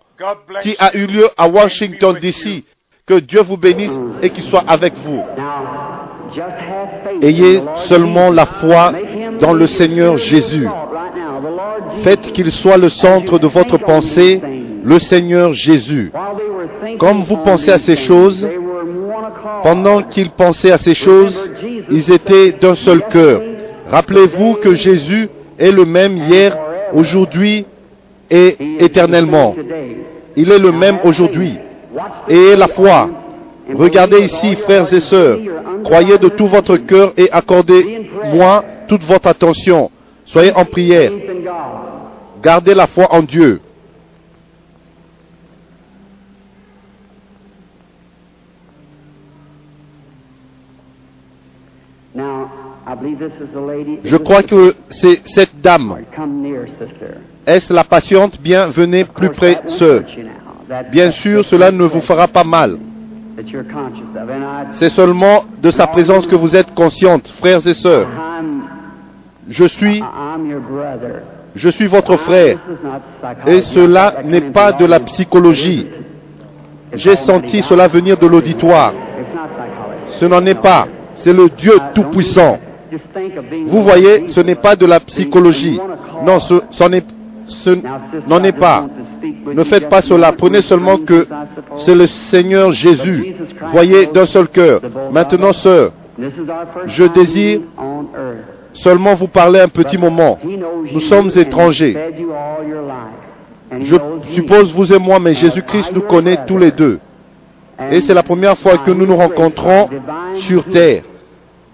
qui 0.62 0.76
a 0.78 0.94
eu 0.96 1.06
lieu 1.06 1.28
à 1.36 1.48
Washington, 1.48 2.16
D.C. 2.18 2.64
Que 3.06 3.20
Dieu 3.20 3.40
vous 3.40 3.56
bénisse 3.56 3.98
et 4.20 4.28
qu'il 4.28 4.44
soit 4.44 4.64
avec 4.66 4.94
vous. 4.98 5.22
Ayez 7.22 7.62
seulement 7.88 8.30
la 8.30 8.44
foi 8.44 8.92
dans 9.40 9.54
le 9.54 9.66
Seigneur 9.66 10.16
Jésus. 10.18 10.68
Faites 12.02 12.32
qu'il 12.32 12.50
soit 12.52 12.76
le 12.76 12.88
centre 12.88 13.38
de 13.38 13.46
votre 13.46 13.78
pensée, 13.78 14.40
le 14.84 14.98
Seigneur 14.98 15.52
Jésus. 15.52 16.12
Comme 16.98 17.22
vous 17.22 17.38
pensez 17.38 17.70
à 17.70 17.78
ces 17.78 17.96
choses, 17.96 18.48
pendant 19.62 20.02
qu'ils 20.02 20.30
pensaient 20.30 20.70
à 20.70 20.78
ces 20.78 20.94
choses, 20.94 21.50
ils 21.90 22.12
étaient 22.12 22.52
d'un 22.52 22.74
seul 22.74 23.02
cœur. 23.08 23.42
Rappelez-vous 23.88 24.54
que 24.54 24.74
Jésus 24.74 25.28
est 25.58 25.72
le 25.72 25.84
même 25.84 26.16
hier, 26.16 26.56
aujourd'hui 26.92 27.66
et 28.30 28.56
éternellement. 28.78 29.54
Il 30.36 30.52
est 30.52 30.58
le 30.58 30.72
même 30.72 30.98
aujourd'hui. 31.04 31.54
Et 32.28 32.54
la 32.56 32.68
foi. 32.68 33.10
Regardez 33.74 34.20
ici, 34.20 34.56
frères 34.56 34.92
et 34.92 35.00
sœurs. 35.00 35.38
Croyez 35.84 36.18
de 36.18 36.28
tout 36.28 36.46
votre 36.46 36.76
cœur 36.76 37.12
et 37.16 37.30
accordez-moi 37.30 38.64
toute 38.88 39.04
votre 39.04 39.28
attention. 39.28 39.90
Soyez 40.28 40.52
en 40.54 40.64
prière. 40.64 41.11
Gardez 42.42 42.75
la 42.75 42.87
foi 42.87 43.06
en 43.11 43.23
Dieu. 43.23 43.61
Je 54.04 54.16
crois 54.16 54.42
que 54.42 54.75
c'est 54.90 55.23
cette 55.26 55.61
dame. 55.61 55.99
Est-ce 57.47 57.73
la 57.73 57.85
patiente? 57.85 58.40
Bien, 58.40 58.68
venez 58.68 59.04
plus 59.04 59.30
près, 59.30 59.61
sœur. 59.66 60.02
Bien 60.90 61.11
sûr, 61.11 61.44
cela 61.44 61.70
ne 61.70 61.85
vous 61.85 62.00
fera 62.00 62.28
pas 62.28 62.44
mal. 62.44 62.78
C'est 64.73 64.88
seulement 64.90 65.44
de 65.62 65.70
sa 65.70 65.87
présence 65.87 66.26
que 66.26 66.37
vous 66.37 66.54
êtes 66.56 66.75
consciente, 66.75 67.28
frères 67.38 67.66
et 67.66 67.75
sœurs. 67.75 68.08
Je 69.49 69.64
suis, 69.64 70.02
je 71.54 71.68
suis 71.68 71.87
votre 71.87 72.16
frère. 72.16 72.59
Et 73.47 73.61
cela 73.62 74.16
n'est 74.25 74.52
pas 74.52 74.73
de 74.73 74.85
la 74.87 75.00
psychologie. 75.00 75.87
J'ai 76.95 77.16
senti 77.16 77.62
cela 77.62 77.88
venir 77.88 78.16
de 78.16 78.26
l'auditoire. 78.26 78.92
Ce 80.12 80.24
n'en 80.24 80.44
est 80.46 80.61
pas. 80.61 80.87
C'est 81.16 81.33
le 81.33 81.48
Dieu 81.51 81.74
Tout-Puissant. 81.94 82.59
Vous 83.66 83.83
voyez, 83.83 84.29
ce 84.29 84.40
n'est 84.40 84.55
pas 84.55 84.77
de 84.77 84.87
la 84.87 85.01
psychologie. 85.01 85.79
Non, 86.24 86.38
ce, 86.38 86.55
n'en 88.27 88.42
est 88.42 88.53
pas. 88.59 88.87
Ne 89.53 89.64
faites 89.64 89.88
pas 89.88 90.01
cela. 90.01 90.33
Prenez 90.33 90.62
seulement 90.62 90.98
que 90.98 91.27
c'est 91.77 91.94
le 91.94 92.07
Seigneur 92.07 92.70
Jésus. 92.70 93.35
Voyez 93.72 94.07
d'un 94.07 94.27
seul 94.27 94.48
cœur. 94.48 94.81
Maintenant, 95.12 95.53
sœur, 95.53 95.92
je 96.87 97.05
désire 97.05 97.61
seulement 98.82 99.14
vous 99.14 99.28
parler 99.28 99.60
un 99.60 99.68
petit 99.68 99.98
moment. 99.98 100.38
Nous 100.92 101.00
sommes 101.00 101.30
étrangers. 101.36 101.96
Je 103.80 103.96
suppose 104.30 104.72
vous 104.72 104.92
et 104.92 104.98
moi, 104.98 105.18
mais 105.18 105.34
Jésus-Christ 105.34 105.92
nous 105.94 106.02
connaît 106.02 106.38
tous 106.46 106.58
les 106.58 106.70
deux. 106.70 106.98
Et 107.90 108.00
c'est 108.00 108.14
la 108.14 108.22
première 108.22 108.58
fois 108.58 108.78
que 108.78 108.90
nous 108.90 109.06
nous 109.06 109.16
rencontrons 109.16 109.88
sur 110.34 110.64
terre. 110.64 111.02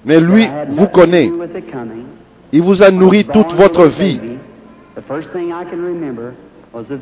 Mais 0.04 0.20
lui 0.20 0.46
vous 0.70 0.88
connaît. 0.88 1.30
Il 2.52 2.62
vous 2.62 2.82
a 2.82 2.90
nourri 2.90 3.24
toute 3.24 3.52
votre 3.54 3.86
vie. 3.86 4.20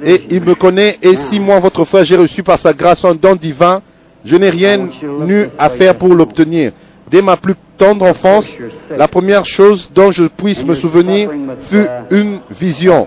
Et 0.04 0.26
il 0.30 0.44
me 0.44 0.54
connaît. 0.54 0.96
Et 1.02 1.14
si 1.16 1.40
moi, 1.40 1.58
votre 1.58 1.84
frère, 1.84 2.04
j'ai 2.04 2.16
reçu 2.16 2.42
par 2.42 2.58
sa 2.58 2.72
grâce 2.72 3.04
un 3.04 3.14
don 3.14 3.34
divin, 3.34 3.82
je 4.24 4.36
n'ai 4.36 4.50
rien 4.50 4.88
eu 5.26 5.46
à 5.58 5.70
faire 5.70 5.96
pour 5.96 6.14
l'obtenir. 6.14 6.72
Dès 7.12 7.20
ma 7.20 7.36
plus 7.36 7.54
tendre 7.76 8.06
enfance, 8.06 8.50
la 8.96 9.06
première 9.06 9.44
chose 9.44 9.90
dont 9.94 10.10
je 10.10 10.24
puisse 10.24 10.64
me 10.64 10.74
souvenir 10.74 11.30
fut 11.70 11.86
une 12.10 12.40
vision. 12.58 13.06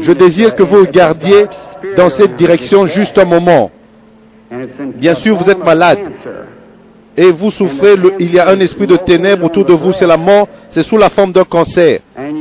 Je 0.00 0.12
désire 0.12 0.54
que 0.54 0.62
vous 0.62 0.80
regardiez 0.80 1.46
dans 1.96 2.10
cette 2.10 2.36
direction 2.36 2.86
juste 2.86 3.16
un 3.16 3.24
moment. 3.24 3.70
Bien 4.96 5.14
sûr, 5.14 5.34
vous 5.36 5.50
êtes 5.50 5.64
malade 5.64 5.98
et 7.16 7.32
vous 7.32 7.50
souffrez, 7.50 7.94
il 8.20 8.32
y 8.32 8.38
a 8.38 8.50
un 8.50 8.60
esprit 8.60 8.86
de 8.86 8.96
ténèbres 8.96 9.46
autour 9.46 9.64
de 9.64 9.72
vous, 9.72 9.92
c'est 9.92 10.06
la 10.06 10.16
mort, 10.18 10.46
c'est 10.68 10.82
sous 10.84 10.98
la 10.98 11.08
forme 11.08 11.32
d'un 11.32 11.44
cancer. 11.44 12.00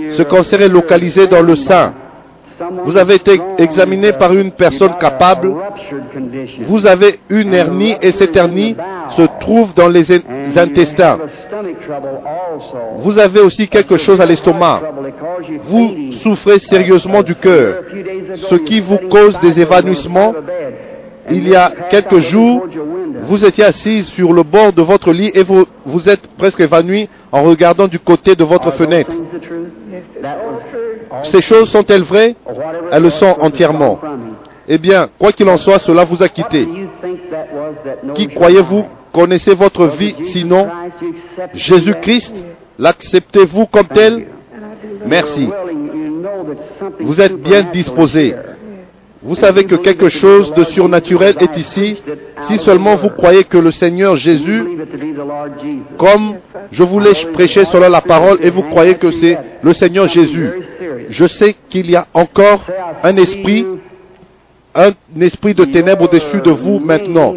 Ce 0.10 0.24
cancer 0.24 0.62
est 0.62 0.70
localisé 0.70 1.26
dans 1.26 1.41
le 1.41 1.56
sein. 1.56 1.93
Vous 2.86 2.98
avez 2.98 3.15
été 3.15 3.39
examiné 3.58 4.13
par 4.13 4.34
une 4.34 4.52
personne 4.52 4.96
capable. 5.00 5.54
Vous 6.62 6.86
avez 6.86 7.20
une 7.30 7.54
hernie 7.54 7.96
et 8.02 8.12
cette 8.12 8.36
hernie 8.36 8.76
se 9.15 9.24
trouve 9.39 9.74
dans 9.74 9.88
les 9.88 10.12
intestins. 10.58 11.20
Vous 13.00 13.17
avez 13.17 13.41
aussi 13.41 13.67
quelque 13.67 13.98
chose 13.98 14.20
à 14.22 14.26
l'estomac. 14.26 14.82
Vous 15.63 16.12
souffrez 16.24 16.60
sérieusement 16.60 17.24
du 17.24 17.36
cœur, 17.36 17.84
ce 18.36 18.56
qui 18.56 18.82
vous 18.82 18.98
cause 19.10 19.39
des 19.39 19.60
évanouissements. 19.60 20.34
Il 21.30 21.48
y 21.50 21.56
a 21.56 21.72
quelques 21.89 22.20
jours, 22.20 22.65
vous 23.24 23.43
étiez 23.43 23.65
assise 23.65 24.08
sur 24.08 24.32
le 24.32 24.43
bord 24.43 24.72
de 24.72 24.82
votre 24.82 25.12
lit 25.12 25.32
et 25.34 25.43
vous 25.43 25.65
vous 25.86 26.08
êtes 26.08 26.28
presque 26.38 26.62
évanoui 26.62 27.10
en 27.32 27.43
regardant 27.43 27.88
du 27.88 28.00
côté 28.00 28.36
de 28.36 28.43
votre 28.46 28.72
fenêtre. 28.72 29.12
Ces 31.24 31.41
choses 31.41 31.70
sont-elles 31.70 32.04
vraies? 32.04 32.36
Elles 32.91 33.04
le 33.04 33.10
sont 33.10 33.36
entièrement. 33.41 34.00
Eh 34.70 34.78
bien, 34.78 35.08
quoi 35.17 35.32
qu'il 35.32 35.50
en 35.50 35.58
soit, 35.58 35.80
cela 35.80 36.04
vous 36.04 36.22
a 36.22 36.28
quitté. 36.30 36.67
Qui 38.13 38.28
croyez-vous 38.28 38.86
connaissez 39.17 39.56
votre 39.56 39.88
vie 39.88 40.15
sinon 40.23 40.69
Jésus-Christ 41.53 42.45
L'acceptez-vous 42.80 43.65
comme 43.65 43.88
tel? 43.88 44.27
Merci. 45.06 45.49
Vous 46.99 47.19
êtes 47.19 47.36
bien 47.36 47.63
disposé. 47.63 48.36
Vous 49.23 49.36
savez 49.36 49.63
que 49.63 49.75
quelque 49.75 50.10
chose 50.10 50.53
de 50.53 50.63
surnaturel 50.63 51.34
est 51.39 51.58
ici 51.58 52.01
si 52.41 52.58
seulement 52.60 52.95
vous 52.95 53.10
croyez 53.10 53.43
que 53.43 53.58
le 53.58 53.71
Seigneur 53.71 54.15
Jésus, 54.15 54.63
comme 55.97 56.36
je 56.71 56.84
voulais 56.84 57.13
prêcher 57.34 57.65
selon 57.65 57.89
la 57.89 58.01
parole 58.01 58.38
et 58.41 58.51
vous 58.51 58.62
croyez 58.62 58.93
que 58.93 59.10
c'est 59.10 59.38
le 59.63 59.73
Seigneur 59.73 60.06
Jésus, 60.08 60.51
je 61.10 61.25
sais 61.25 61.56
qu'il 61.67 61.89
y 61.89 61.95
a 61.95 62.06
encore 62.13 62.63
un 63.01 63.15
esprit, 63.17 63.65
un 64.78 64.92
esprit 65.22 65.54
de 65.54 65.66
ténèbres 65.66 66.06
au-dessus 66.06 66.42
de 66.42 66.52
vous 66.52 66.80
maintenant. 66.80 67.34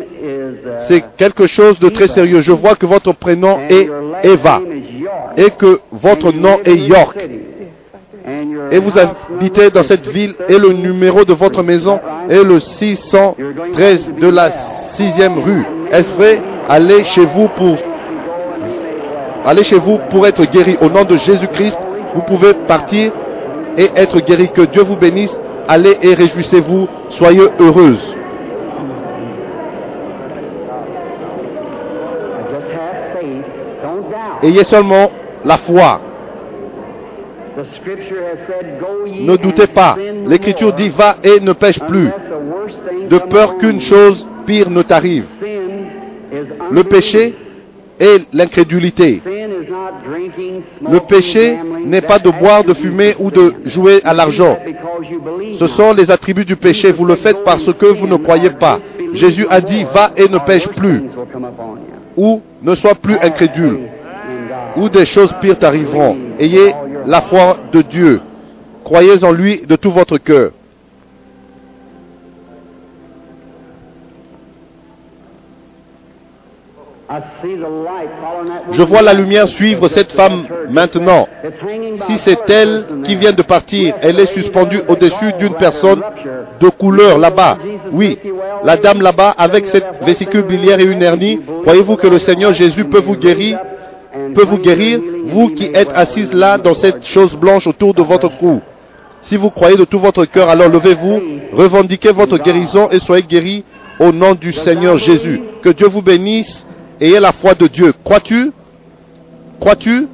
C'est 0.86 1.02
quelque 1.16 1.46
chose 1.46 1.78
de 1.78 1.88
très 1.88 2.08
sérieux. 2.08 2.40
Je 2.42 2.52
vois 2.52 2.74
que 2.74 2.86
votre 2.86 3.12
prénom 3.12 3.58
est 3.68 3.88
Eva 4.22 4.60
et 5.36 5.50
que 5.50 5.80
votre 5.90 6.32
nom 6.32 6.56
est 6.64 6.76
York 6.76 7.16
et 8.70 8.78
vous 8.78 8.92
habitez 8.98 9.70
dans 9.70 9.82
cette 9.82 10.06
ville 10.06 10.34
et 10.48 10.58
le 10.58 10.72
numéro 10.72 11.24
de 11.24 11.32
votre 11.32 11.62
maison 11.62 11.98
est 12.28 12.42
le 12.42 12.60
613 12.60 14.12
de 14.20 14.28
la 14.28 14.50
sixième 14.96 15.38
rue. 15.38 15.64
Est-ce 15.90 16.12
vrai? 16.14 16.42
Allez 16.68 17.02
chez 17.04 17.24
vous 17.24 17.48
pour 17.56 17.76
allez 19.44 19.64
chez 19.64 19.78
vous 19.78 19.98
pour 20.10 20.26
être 20.26 20.44
guéri. 20.50 20.76
Au 20.80 20.88
nom 20.88 21.04
de 21.04 21.16
Jésus-Christ, 21.16 21.78
vous 22.14 22.22
pouvez 22.22 22.52
partir 22.68 23.12
et 23.76 23.88
être 23.96 24.20
guéri. 24.20 24.50
Que 24.52 24.62
Dieu 24.62 24.82
vous 24.82 24.96
bénisse. 24.96 25.34
Allez 25.70 25.96
et 26.02 26.14
réjouissez-vous, 26.14 26.88
soyez 27.10 27.48
heureuses. 27.60 28.16
Ayez 34.42 34.64
seulement 34.64 35.10
la 35.44 35.58
foi. 35.58 36.00
Ne 39.06 39.36
doutez 39.36 39.68
pas. 39.68 39.96
L'Écriture 40.26 40.72
dit 40.72 40.88
va 40.88 41.16
et 41.22 41.40
ne 41.40 41.52
pêche 41.52 41.78
plus, 41.80 42.08
de 43.08 43.18
peur 43.18 43.56
qu'une 43.58 43.80
chose 43.80 44.26
pire 44.46 44.70
ne 44.70 44.82
t'arrive. 44.82 45.26
Le 46.70 46.82
péché 46.82 47.36
est 48.00 48.26
l'incrédulité. 48.32 49.22
Le 50.90 50.98
péché 51.00 51.58
n'est 51.84 52.00
pas 52.00 52.18
de 52.18 52.30
boire, 52.30 52.64
de 52.64 52.74
fumer 52.74 53.12
ou 53.18 53.30
de 53.30 53.54
jouer 53.64 54.00
à 54.04 54.14
l'argent. 54.14 54.58
Ce 55.58 55.66
sont 55.66 55.92
les 55.92 56.10
attributs 56.10 56.44
du 56.44 56.56
péché. 56.56 56.90
Vous 56.90 57.04
le 57.04 57.16
faites 57.16 57.44
parce 57.44 57.72
que 57.74 57.86
vous 57.86 58.06
ne 58.06 58.16
croyez 58.16 58.50
pas. 58.50 58.80
Jésus 59.12 59.46
a 59.50 59.60
dit, 59.60 59.84
va 59.92 60.10
et 60.16 60.28
ne 60.28 60.38
pêche 60.38 60.68
plus. 60.68 61.02
Ou 62.16 62.40
ne 62.62 62.74
sois 62.74 62.94
plus 62.94 63.16
incrédule. 63.20 63.80
Ou 64.76 64.88
des 64.88 65.04
choses 65.04 65.34
pires 65.40 65.58
t'arriveront. 65.58 66.16
Ayez 66.38 66.72
la 67.06 67.20
foi 67.22 67.58
de 67.72 67.82
Dieu. 67.82 68.20
Croyez 68.84 69.22
en 69.24 69.32
lui 69.32 69.60
de 69.60 69.76
tout 69.76 69.90
votre 69.90 70.18
cœur. 70.18 70.52
Je 78.70 78.82
vois 78.82 79.02
la 79.02 79.12
lumière 79.12 79.48
suivre 79.48 79.88
cette 79.88 80.12
femme 80.12 80.46
maintenant. 80.70 81.26
Si 82.06 82.18
c'est 82.18 82.48
elle 82.48 82.84
qui 83.04 83.16
vient 83.16 83.32
de 83.32 83.42
partir, 83.42 83.94
elle 84.00 84.20
est 84.20 84.32
suspendue 84.32 84.80
au-dessus 84.88 85.32
d'une 85.38 85.54
personne 85.54 86.02
de 86.60 86.68
couleur 86.68 87.18
là-bas. 87.18 87.58
Oui, 87.92 88.18
la 88.62 88.76
dame 88.76 89.02
là-bas 89.02 89.34
avec 89.36 89.66
cette 89.66 90.04
vésicule 90.04 90.42
biliaire 90.42 90.78
et 90.78 90.84
une 90.84 91.02
hernie, 91.02 91.40
croyez-vous 91.62 91.96
que 91.96 92.06
le 92.06 92.18
Seigneur 92.18 92.52
Jésus 92.52 92.84
peut 92.84 93.00
vous 93.00 93.16
guérir 93.16 93.58
peut 94.34 94.44
vous 94.44 94.58
guérir, 94.58 95.00
vous 95.26 95.50
qui 95.50 95.70
êtes 95.74 95.92
assise 95.94 96.32
là 96.32 96.58
dans 96.58 96.74
cette 96.74 97.04
chose 97.04 97.34
blanche 97.34 97.66
autour 97.66 97.94
de 97.94 98.02
votre 98.02 98.28
cou. 98.38 98.60
Si 99.22 99.36
vous 99.36 99.50
croyez 99.50 99.76
de 99.76 99.84
tout 99.84 99.98
votre 99.98 100.24
cœur, 100.24 100.48
alors 100.48 100.68
levez-vous, 100.68 101.20
revendiquez 101.52 102.10
votre 102.12 102.38
guérison 102.38 102.88
et 102.90 102.98
soyez 102.98 103.22
guéris 103.22 103.64
au 103.98 104.12
nom 104.12 104.34
du 104.34 104.52
Seigneur 104.52 104.96
Jésus. 104.96 105.40
Que 105.62 105.68
Dieu 105.68 105.88
vous 105.88 106.02
bénisse. 106.02 106.66
Ayez 107.00 107.20
la 107.20 107.32
foi 107.32 107.54
de 107.54 107.66
Dieu. 107.66 107.92
Crois-tu? 108.04 108.52
Crois-tu? 109.58 110.06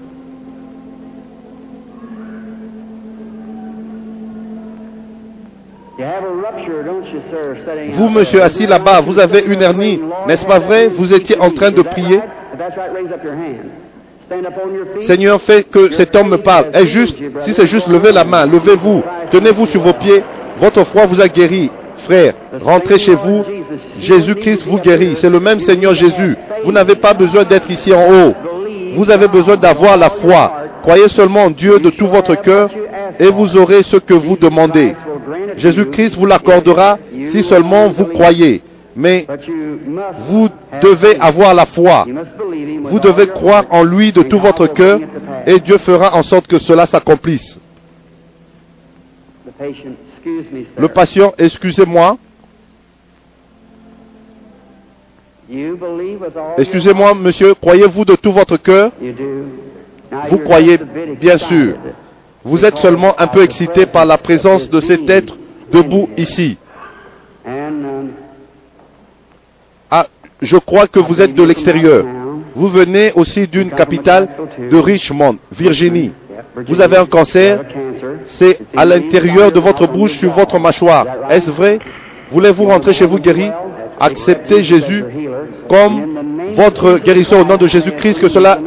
Vous, 7.94 8.08
monsieur 8.10 8.42
assis 8.42 8.66
là-bas, 8.66 9.00
vous 9.00 9.18
avez 9.18 9.40
une 9.46 9.62
hernie, 9.62 10.00
n'est-ce 10.28 10.44
pas 10.44 10.58
vrai? 10.58 10.88
Vous 10.88 11.12
étiez 11.14 11.40
en 11.40 11.50
train 11.50 11.70
de 11.70 11.82
prier. 11.82 12.20
Seigneur, 15.06 15.40
fais 15.40 15.62
que 15.62 15.92
cet 15.92 16.14
homme 16.14 16.30
me 16.30 16.38
parle. 16.38 16.66
Est 16.74 16.86
juste, 16.86 17.16
si 17.40 17.54
c'est 17.54 17.66
juste, 17.66 17.88
levez 17.88 18.12
la 18.12 18.24
main, 18.24 18.46
levez-vous, 18.46 19.02
tenez-vous 19.30 19.66
sur 19.66 19.80
vos 19.80 19.94
pieds. 19.94 20.22
Votre 20.58 20.84
foi 20.84 21.06
vous 21.06 21.20
a 21.20 21.28
guéri, 21.28 21.70
frère. 22.06 22.34
Rentrez 22.62 22.98
chez 22.98 23.14
vous. 23.14 23.44
Jésus-Christ 23.98 24.64
vous 24.66 24.78
guérit. 24.78 25.14
C'est 25.16 25.30
le 25.30 25.40
même 25.40 25.60
Seigneur 25.60 25.94
Jésus. 25.94 26.36
Vous 26.64 26.72
n'avez 26.72 26.94
pas 26.94 27.14
besoin 27.14 27.44
d'être 27.44 27.70
ici 27.70 27.92
en 27.92 28.06
haut. 28.12 28.34
Vous 28.94 29.10
avez 29.10 29.28
besoin 29.28 29.56
d'avoir 29.56 29.96
la 29.96 30.10
foi. 30.10 30.52
Croyez 30.82 31.08
seulement 31.08 31.44
en 31.44 31.50
Dieu 31.50 31.78
de 31.78 31.90
tout 31.90 32.06
votre 32.06 32.40
cœur 32.40 32.70
et 33.18 33.26
vous 33.26 33.56
aurez 33.56 33.82
ce 33.82 33.96
que 33.96 34.14
vous 34.14 34.36
demandez. 34.36 34.94
Jésus-Christ 35.56 36.16
vous 36.16 36.26
l'accordera 36.26 36.98
si 37.26 37.42
seulement 37.42 37.88
vous 37.88 38.06
croyez. 38.06 38.62
Mais 38.94 39.26
vous 40.28 40.48
devez 40.80 41.16
avoir 41.20 41.52
la 41.52 41.66
foi. 41.66 42.06
Vous 42.84 43.00
devez 43.00 43.26
croire 43.26 43.64
en 43.70 43.82
lui 43.84 44.12
de 44.12 44.22
tout 44.22 44.38
votre 44.38 44.66
cœur 44.68 45.00
et 45.46 45.58
Dieu 45.60 45.76
fera 45.78 46.16
en 46.16 46.22
sorte 46.22 46.46
que 46.46 46.58
cela 46.58 46.86
s'accomplisse. 46.86 47.58
Le 49.58 50.88
patient, 50.88 51.32
excusez-moi. 51.38 52.18
Excusez-moi, 56.58 57.14
monsieur, 57.14 57.54
croyez-vous 57.54 58.04
de 58.04 58.16
tout 58.16 58.32
votre 58.32 58.56
cœur? 58.56 58.90
Vous 60.28 60.38
croyez, 60.38 60.78
bien 61.20 61.38
sûr. 61.38 61.76
Vous 62.44 62.64
êtes 62.64 62.78
seulement 62.78 63.14
un 63.18 63.26
peu 63.26 63.42
excité 63.42 63.86
par 63.86 64.04
la 64.04 64.18
présence 64.18 64.68
de 64.68 64.80
cet 64.80 65.08
être 65.08 65.36
debout 65.72 66.08
ici. 66.16 66.58
Ah, 69.90 70.06
je 70.42 70.56
crois 70.56 70.86
que 70.86 70.98
vous 71.00 71.20
êtes 71.20 71.34
de 71.34 71.42
l'extérieur. 71.42 72.04
Vous 72.54 72.68
venez 72.68 73.12
aussi 73.14 73.46
d'une 73.46 73.70
capitale 73.70 74.28
de 74.70 74.76
Richmond, 74.76 75.38
Virginie. 75.52 76.12
Vous 76.68 76.80
avez 76.80 76.96
un 76.96 77.06
cancer. 77.06 77.62
C'est 78.26 78.60
à 78.76 78.84
l'intérieur 78.84 79.52
de 79.52 79.60
votre 79.60 79.86
bouche, 79.86 80.18
sur 80.18 80.32
votre 80.32 80.58
mâchoire. 80.58 81.06
Est-ce 81.30 81.50
vrai? 81.50 81.78
Voulez-vous 82.30 82.64
rentrer 82.64 82.92
chez 82.92 83.06
vous 83.06 83.18
guéri? 83.18 83.50
Acceptez 83.98 84.62
Jésus 84.62 85.04
comme 85.68 86.52
votre 86.54 86.98
guérison 86.98 87.40
au 87.40 87.44
nom 87.44 87.56
de 87.56 87.66
Jésus-Christ. 87.66 88.20
Que 88.20 88.28
cela 88.28 88.58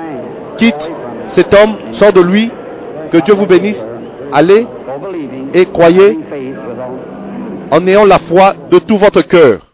quitte 0.57 0.89
cet 1.29 1.53
homme, 1.53 1.77
sort 1.91 2.13
de 2.13 2.21
lui. 2.21 2.51
Que 3.11 3.17
Dieu 3.17 3.33
vous 3.33 3.45
bénisse. 3.45 3.83
Allez 4.31 4.67
et 5.53 5.65
croyez 5.65 6.17
en 7.71 7.85
ayant 7.87 8.05
la 8.05 8.19
foi 8.19 8.53
de 8.69 8.79
tout 8.79 8.97
votre 8.97 9.21
cœur. 9.21 9.67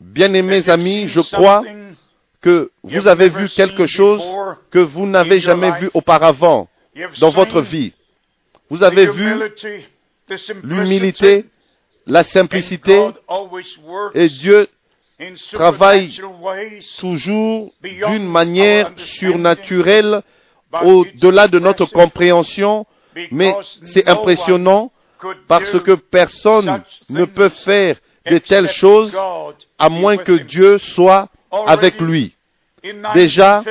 Bien-aimés 0.00 0.68
amis, 0.68 1.08
je 1.08 1.20
crois 1.20 1.62
que 2.40 2.70
vous 2.82 3.06
avez 3.06 3.28
vu 3.28 3.48
quelque 3.48 3.86
chose 3.86 4.22
que 4.70 4.78
vous 4.78 5.06
n'avez 5.06 5.40
jamais 5.40 5.72
vu 5.80 5.90
auparavant 5.94 6.68
dans 7.20 7.30
votre 7.30 7.60
vie. 7.60 7.92
Vous 8.70 8.82
avez 8.82 9.06
vu 9.06 9.34
l'humilité, 10.62 11.46
la 12.06 12.24
simplicité, 12.24 13.08
et 14.14 14.28
Dieu 14.28 14.68
travaille 15.52 16.16
toujours 16.98 17.72
d'une 17.82 18.28
manière 18.28 18.92
surnaturelle 18.96 20.22
au-delà 20.82 21.48
de 21.48 21.58
notre 21.58 21.86
compréhension, 21.86 22.86
mais 23.32 23.54
c'est 23.84 24.08
impressionnant 24.08 24.92
parce 25.48 25.80
que 25.80 25.94
personne 25.94 26.82
ne 27.08 27.24
peut 27.24 27.48
faire 27.48 27.96
de 28.30 28.38
telles 28.38 28.70
choses 28.70 29.16
à 29.78 29.88
moins 29.88 30.18
que 30.18 30.32
Dieu 30.32 30.78
soit 30.78 31.28
avec 31.50 32.00
lui. 32.00 32.34
Déjà, 33.14 33.62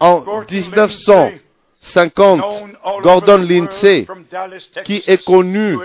en 0.00 0.22
1950, 0.50 2.42
Gordon 3.02 3.38
Lindsay, 3.38 4.06
qui 4.84 5.02
est 5.06 5.24
connu 5.24 5.76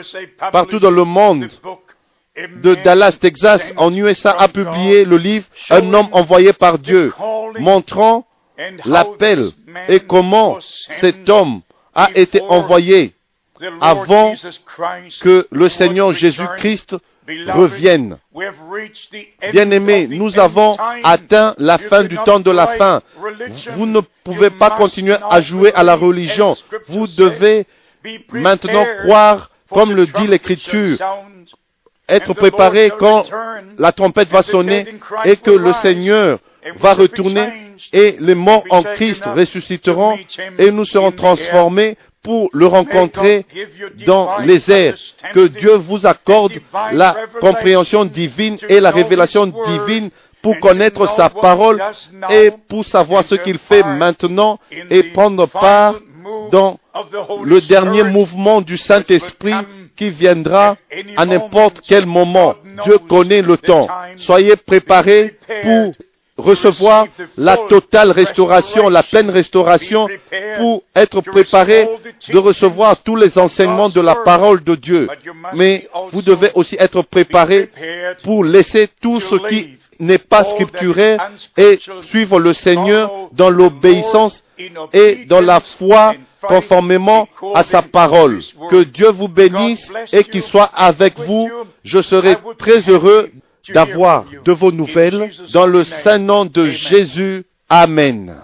partout 0.51 0.79
dans 0.79 0.91
le 0.91 1.03
monde, 1.03 1.49
de 2.61 2.75
Dallas, 2.75 3.17
Texas, 3.19 3.61
en 3.75 3.93
USA, 3.93 4.31
a 4.31 4.47
publié 4.47 5.03
le 5.03 5.17
livre 5.17 5.45
Un 5.69 5.93
homme 5.93 6.07
envoyé 6.11 6.53
par 6.53 6.79
Dieu, 6.79 7.13
montrant 7.59 8.25
l'appel 8.85 9.51
et 9.87 9.99
comment 9.99 10.57
cet 10.61 11.29
homme 11.29 11.61
a 11.93 12.09
été 12.15 12.41
envoyé 12.41 13.13
avant 13.81 14.33
que 15.21 15.47
le 15.51 15.69
Seigneur 15.69 16.13
Jésus-Christ 16.13 16.95
revienne. 17.47 18.17
Bien-aimés, 19.51 20.07
nous 20.07 20.39
avons 20.39 20.75
atteint 21.03 21.55
la 21.57 21.77
fin 21.77 22.03
du 22.03 22.17
temps 22.25 22.39
de 22.39 22.51
la 22.51 22.67
fin. 22.67 23.01
Vous 23.73 23.85
ne 23.85 24.01
pouvez 24.23 24.49
pas 24.49 24.71
continuer 24.71 25.15
à 25.29 25.41
jouer 25.41 25.73
à 25.73 25.83
la 25.83 25.95
religion. 25.95 26.55
Vous 26.87 27.07
devez 27.07 27.65
maintenant 28.31 28.85
croire, 29.03 29.51
comme 29.69 29.93
le 29.93 30.05
dit 30.05 30.27
l'Écriture, 30.27 30.97
être 32.07 32.33
préparé 32.33 32.91
quand 32.97 33.29
la 33.77 33.91
trompette 33.91 34.29
va 34.29 34.41
sonner 34.41 34.85
et 35.25 35.35
que 35.37 35.51
le 35.51 35.73
Seigneur 35.73 36.39
va 36.77 36.93
retourner 36.93 37.47
et 37.93 38.15
les 38.19 38.35
morts 38.35 38.63
en 38.69 38.83
Christ 38.83 39.23
ressusciteront 39.25 40.17
et 40.57 40.71
nous 40.71 40.85
serons 40.85 41.11
transformés 41.11 41.97
pour 42.21 42.49
le 42.53 42.65
rencontrer 42.67 43.45
dans 44.05 44.39
les 44.39 44.69
airs. 44.69 44.95
Que 45.33 45.47
Dieu 45.47 45.75
vous 45.75 46.05
accorde 46.05 46.53
la 46.91 47.15
compréhension 47.39 48.05
divine 48.05 48.57
et 48.67 48.79
la 48.79 48.91
révélation 48.91 49.47
divine 49.47 50.09
pour 50.41 50.59
connaître 50.59 51.07
sa 51.15 51.29
parole 51.29 51.81
et 52.29 52.51
pour 52.67 52.85
savoir 52.85 53.23
ce 53.23 53.35
qu'il 53.35 53.57
fait 53.57 53.83
maintenant 53.83 54.59
et 54.89 55.03
prendre 55.03 55.47
part 55.47 55.95
dans 56.51 56.79
le 57.43 57.61
dernier 57.61 58.03
mouvement 58.03 58.61
du 58.61 58.77
Saint-Esprit 58.77 59.55
qui 59.95 60.09
viendra 60.09 60.77
à 61.17 61.25
n'importe 61.25 61.81
quel 61.85 62.05
moment. 62.05 62.55
Dieu 62.85 62.97
connaît 62.99 63.41
le 63.41 63.57
temps. 63.57 63.87
Soyez 64.15 64.55
préparés 64.55 65.37
pour 65.63 65.93
recevoir 66.39 67.05
la 67.37 67.57
totale 67.57 68.11
restauration, 68.11 68.89
la 68.89 69.03
pleine 69.03 69.29
restauration, 69.29 70.07
pour 70.57 70.83
être 70.95 71.21
préparé 71.21 71.87
de 72.31 72.37
recevoir 72.37 73.01
tous 73.03 73.15
les 73.15 73.37
enseignements 73.37 73.89
de 73.89 74.01
la 74.01 74.15
parole 74.15 74.63
de 74.63 74.75
Dieu. 74.75 75.07
Mais 75.53 75.87
vous 76.11 76.21
devez 76.21 76.51
aussi 76.55 76.75
être 76.79 77.01
préparé 77.01 77.69
pour 78.23 78.43
laisser 78.43 78.87
tout 79.01 79.19
ce 79.19 79.35
qui 79.47 79.77
n'est 79.99 80.17
pas 80.17 80.45
scripturaire 80.45 81.29
et 81.57 81.77
suivre 82.07 82.39
le 82.39 82.53
Seigneur 82.53 83.11
dans 83.33 83.49
l'obéissance 83.49 84.41
et 84.93 85.25
dans 85.25 85.41
la 85.41 85.59
foi 85.59 86.15
conformément 86.41 87.27
à 87.53 87.63
sa 87.63 87.81
parole. 87.81 88.39
Que 88.69 88.83
Dieu 88.83 89.09
vous 89.09 89.27
bénisse 89.27 89.91
et 90.13 90.23
qu'il 90.23 90.43
soit 90.43 90.71
avec 90.73 91.19
vous. 91.19 91.49
Je 91.83 92.01
serai 92.01 92.37
très 92.57 92.79
heureux 92.89 93.29
d'avoir 93.73 94.25
de 94.45 94.51
vos 94.51 94.71
nouvelles 94.71 95.31
dans 95.53 95.65
le 95.65 95.83
saint 95.83 96.17
nom 96.17 96.45
de 96.45 96.69
Jésus. 96.69 97.45
Amen. 97.69 98.35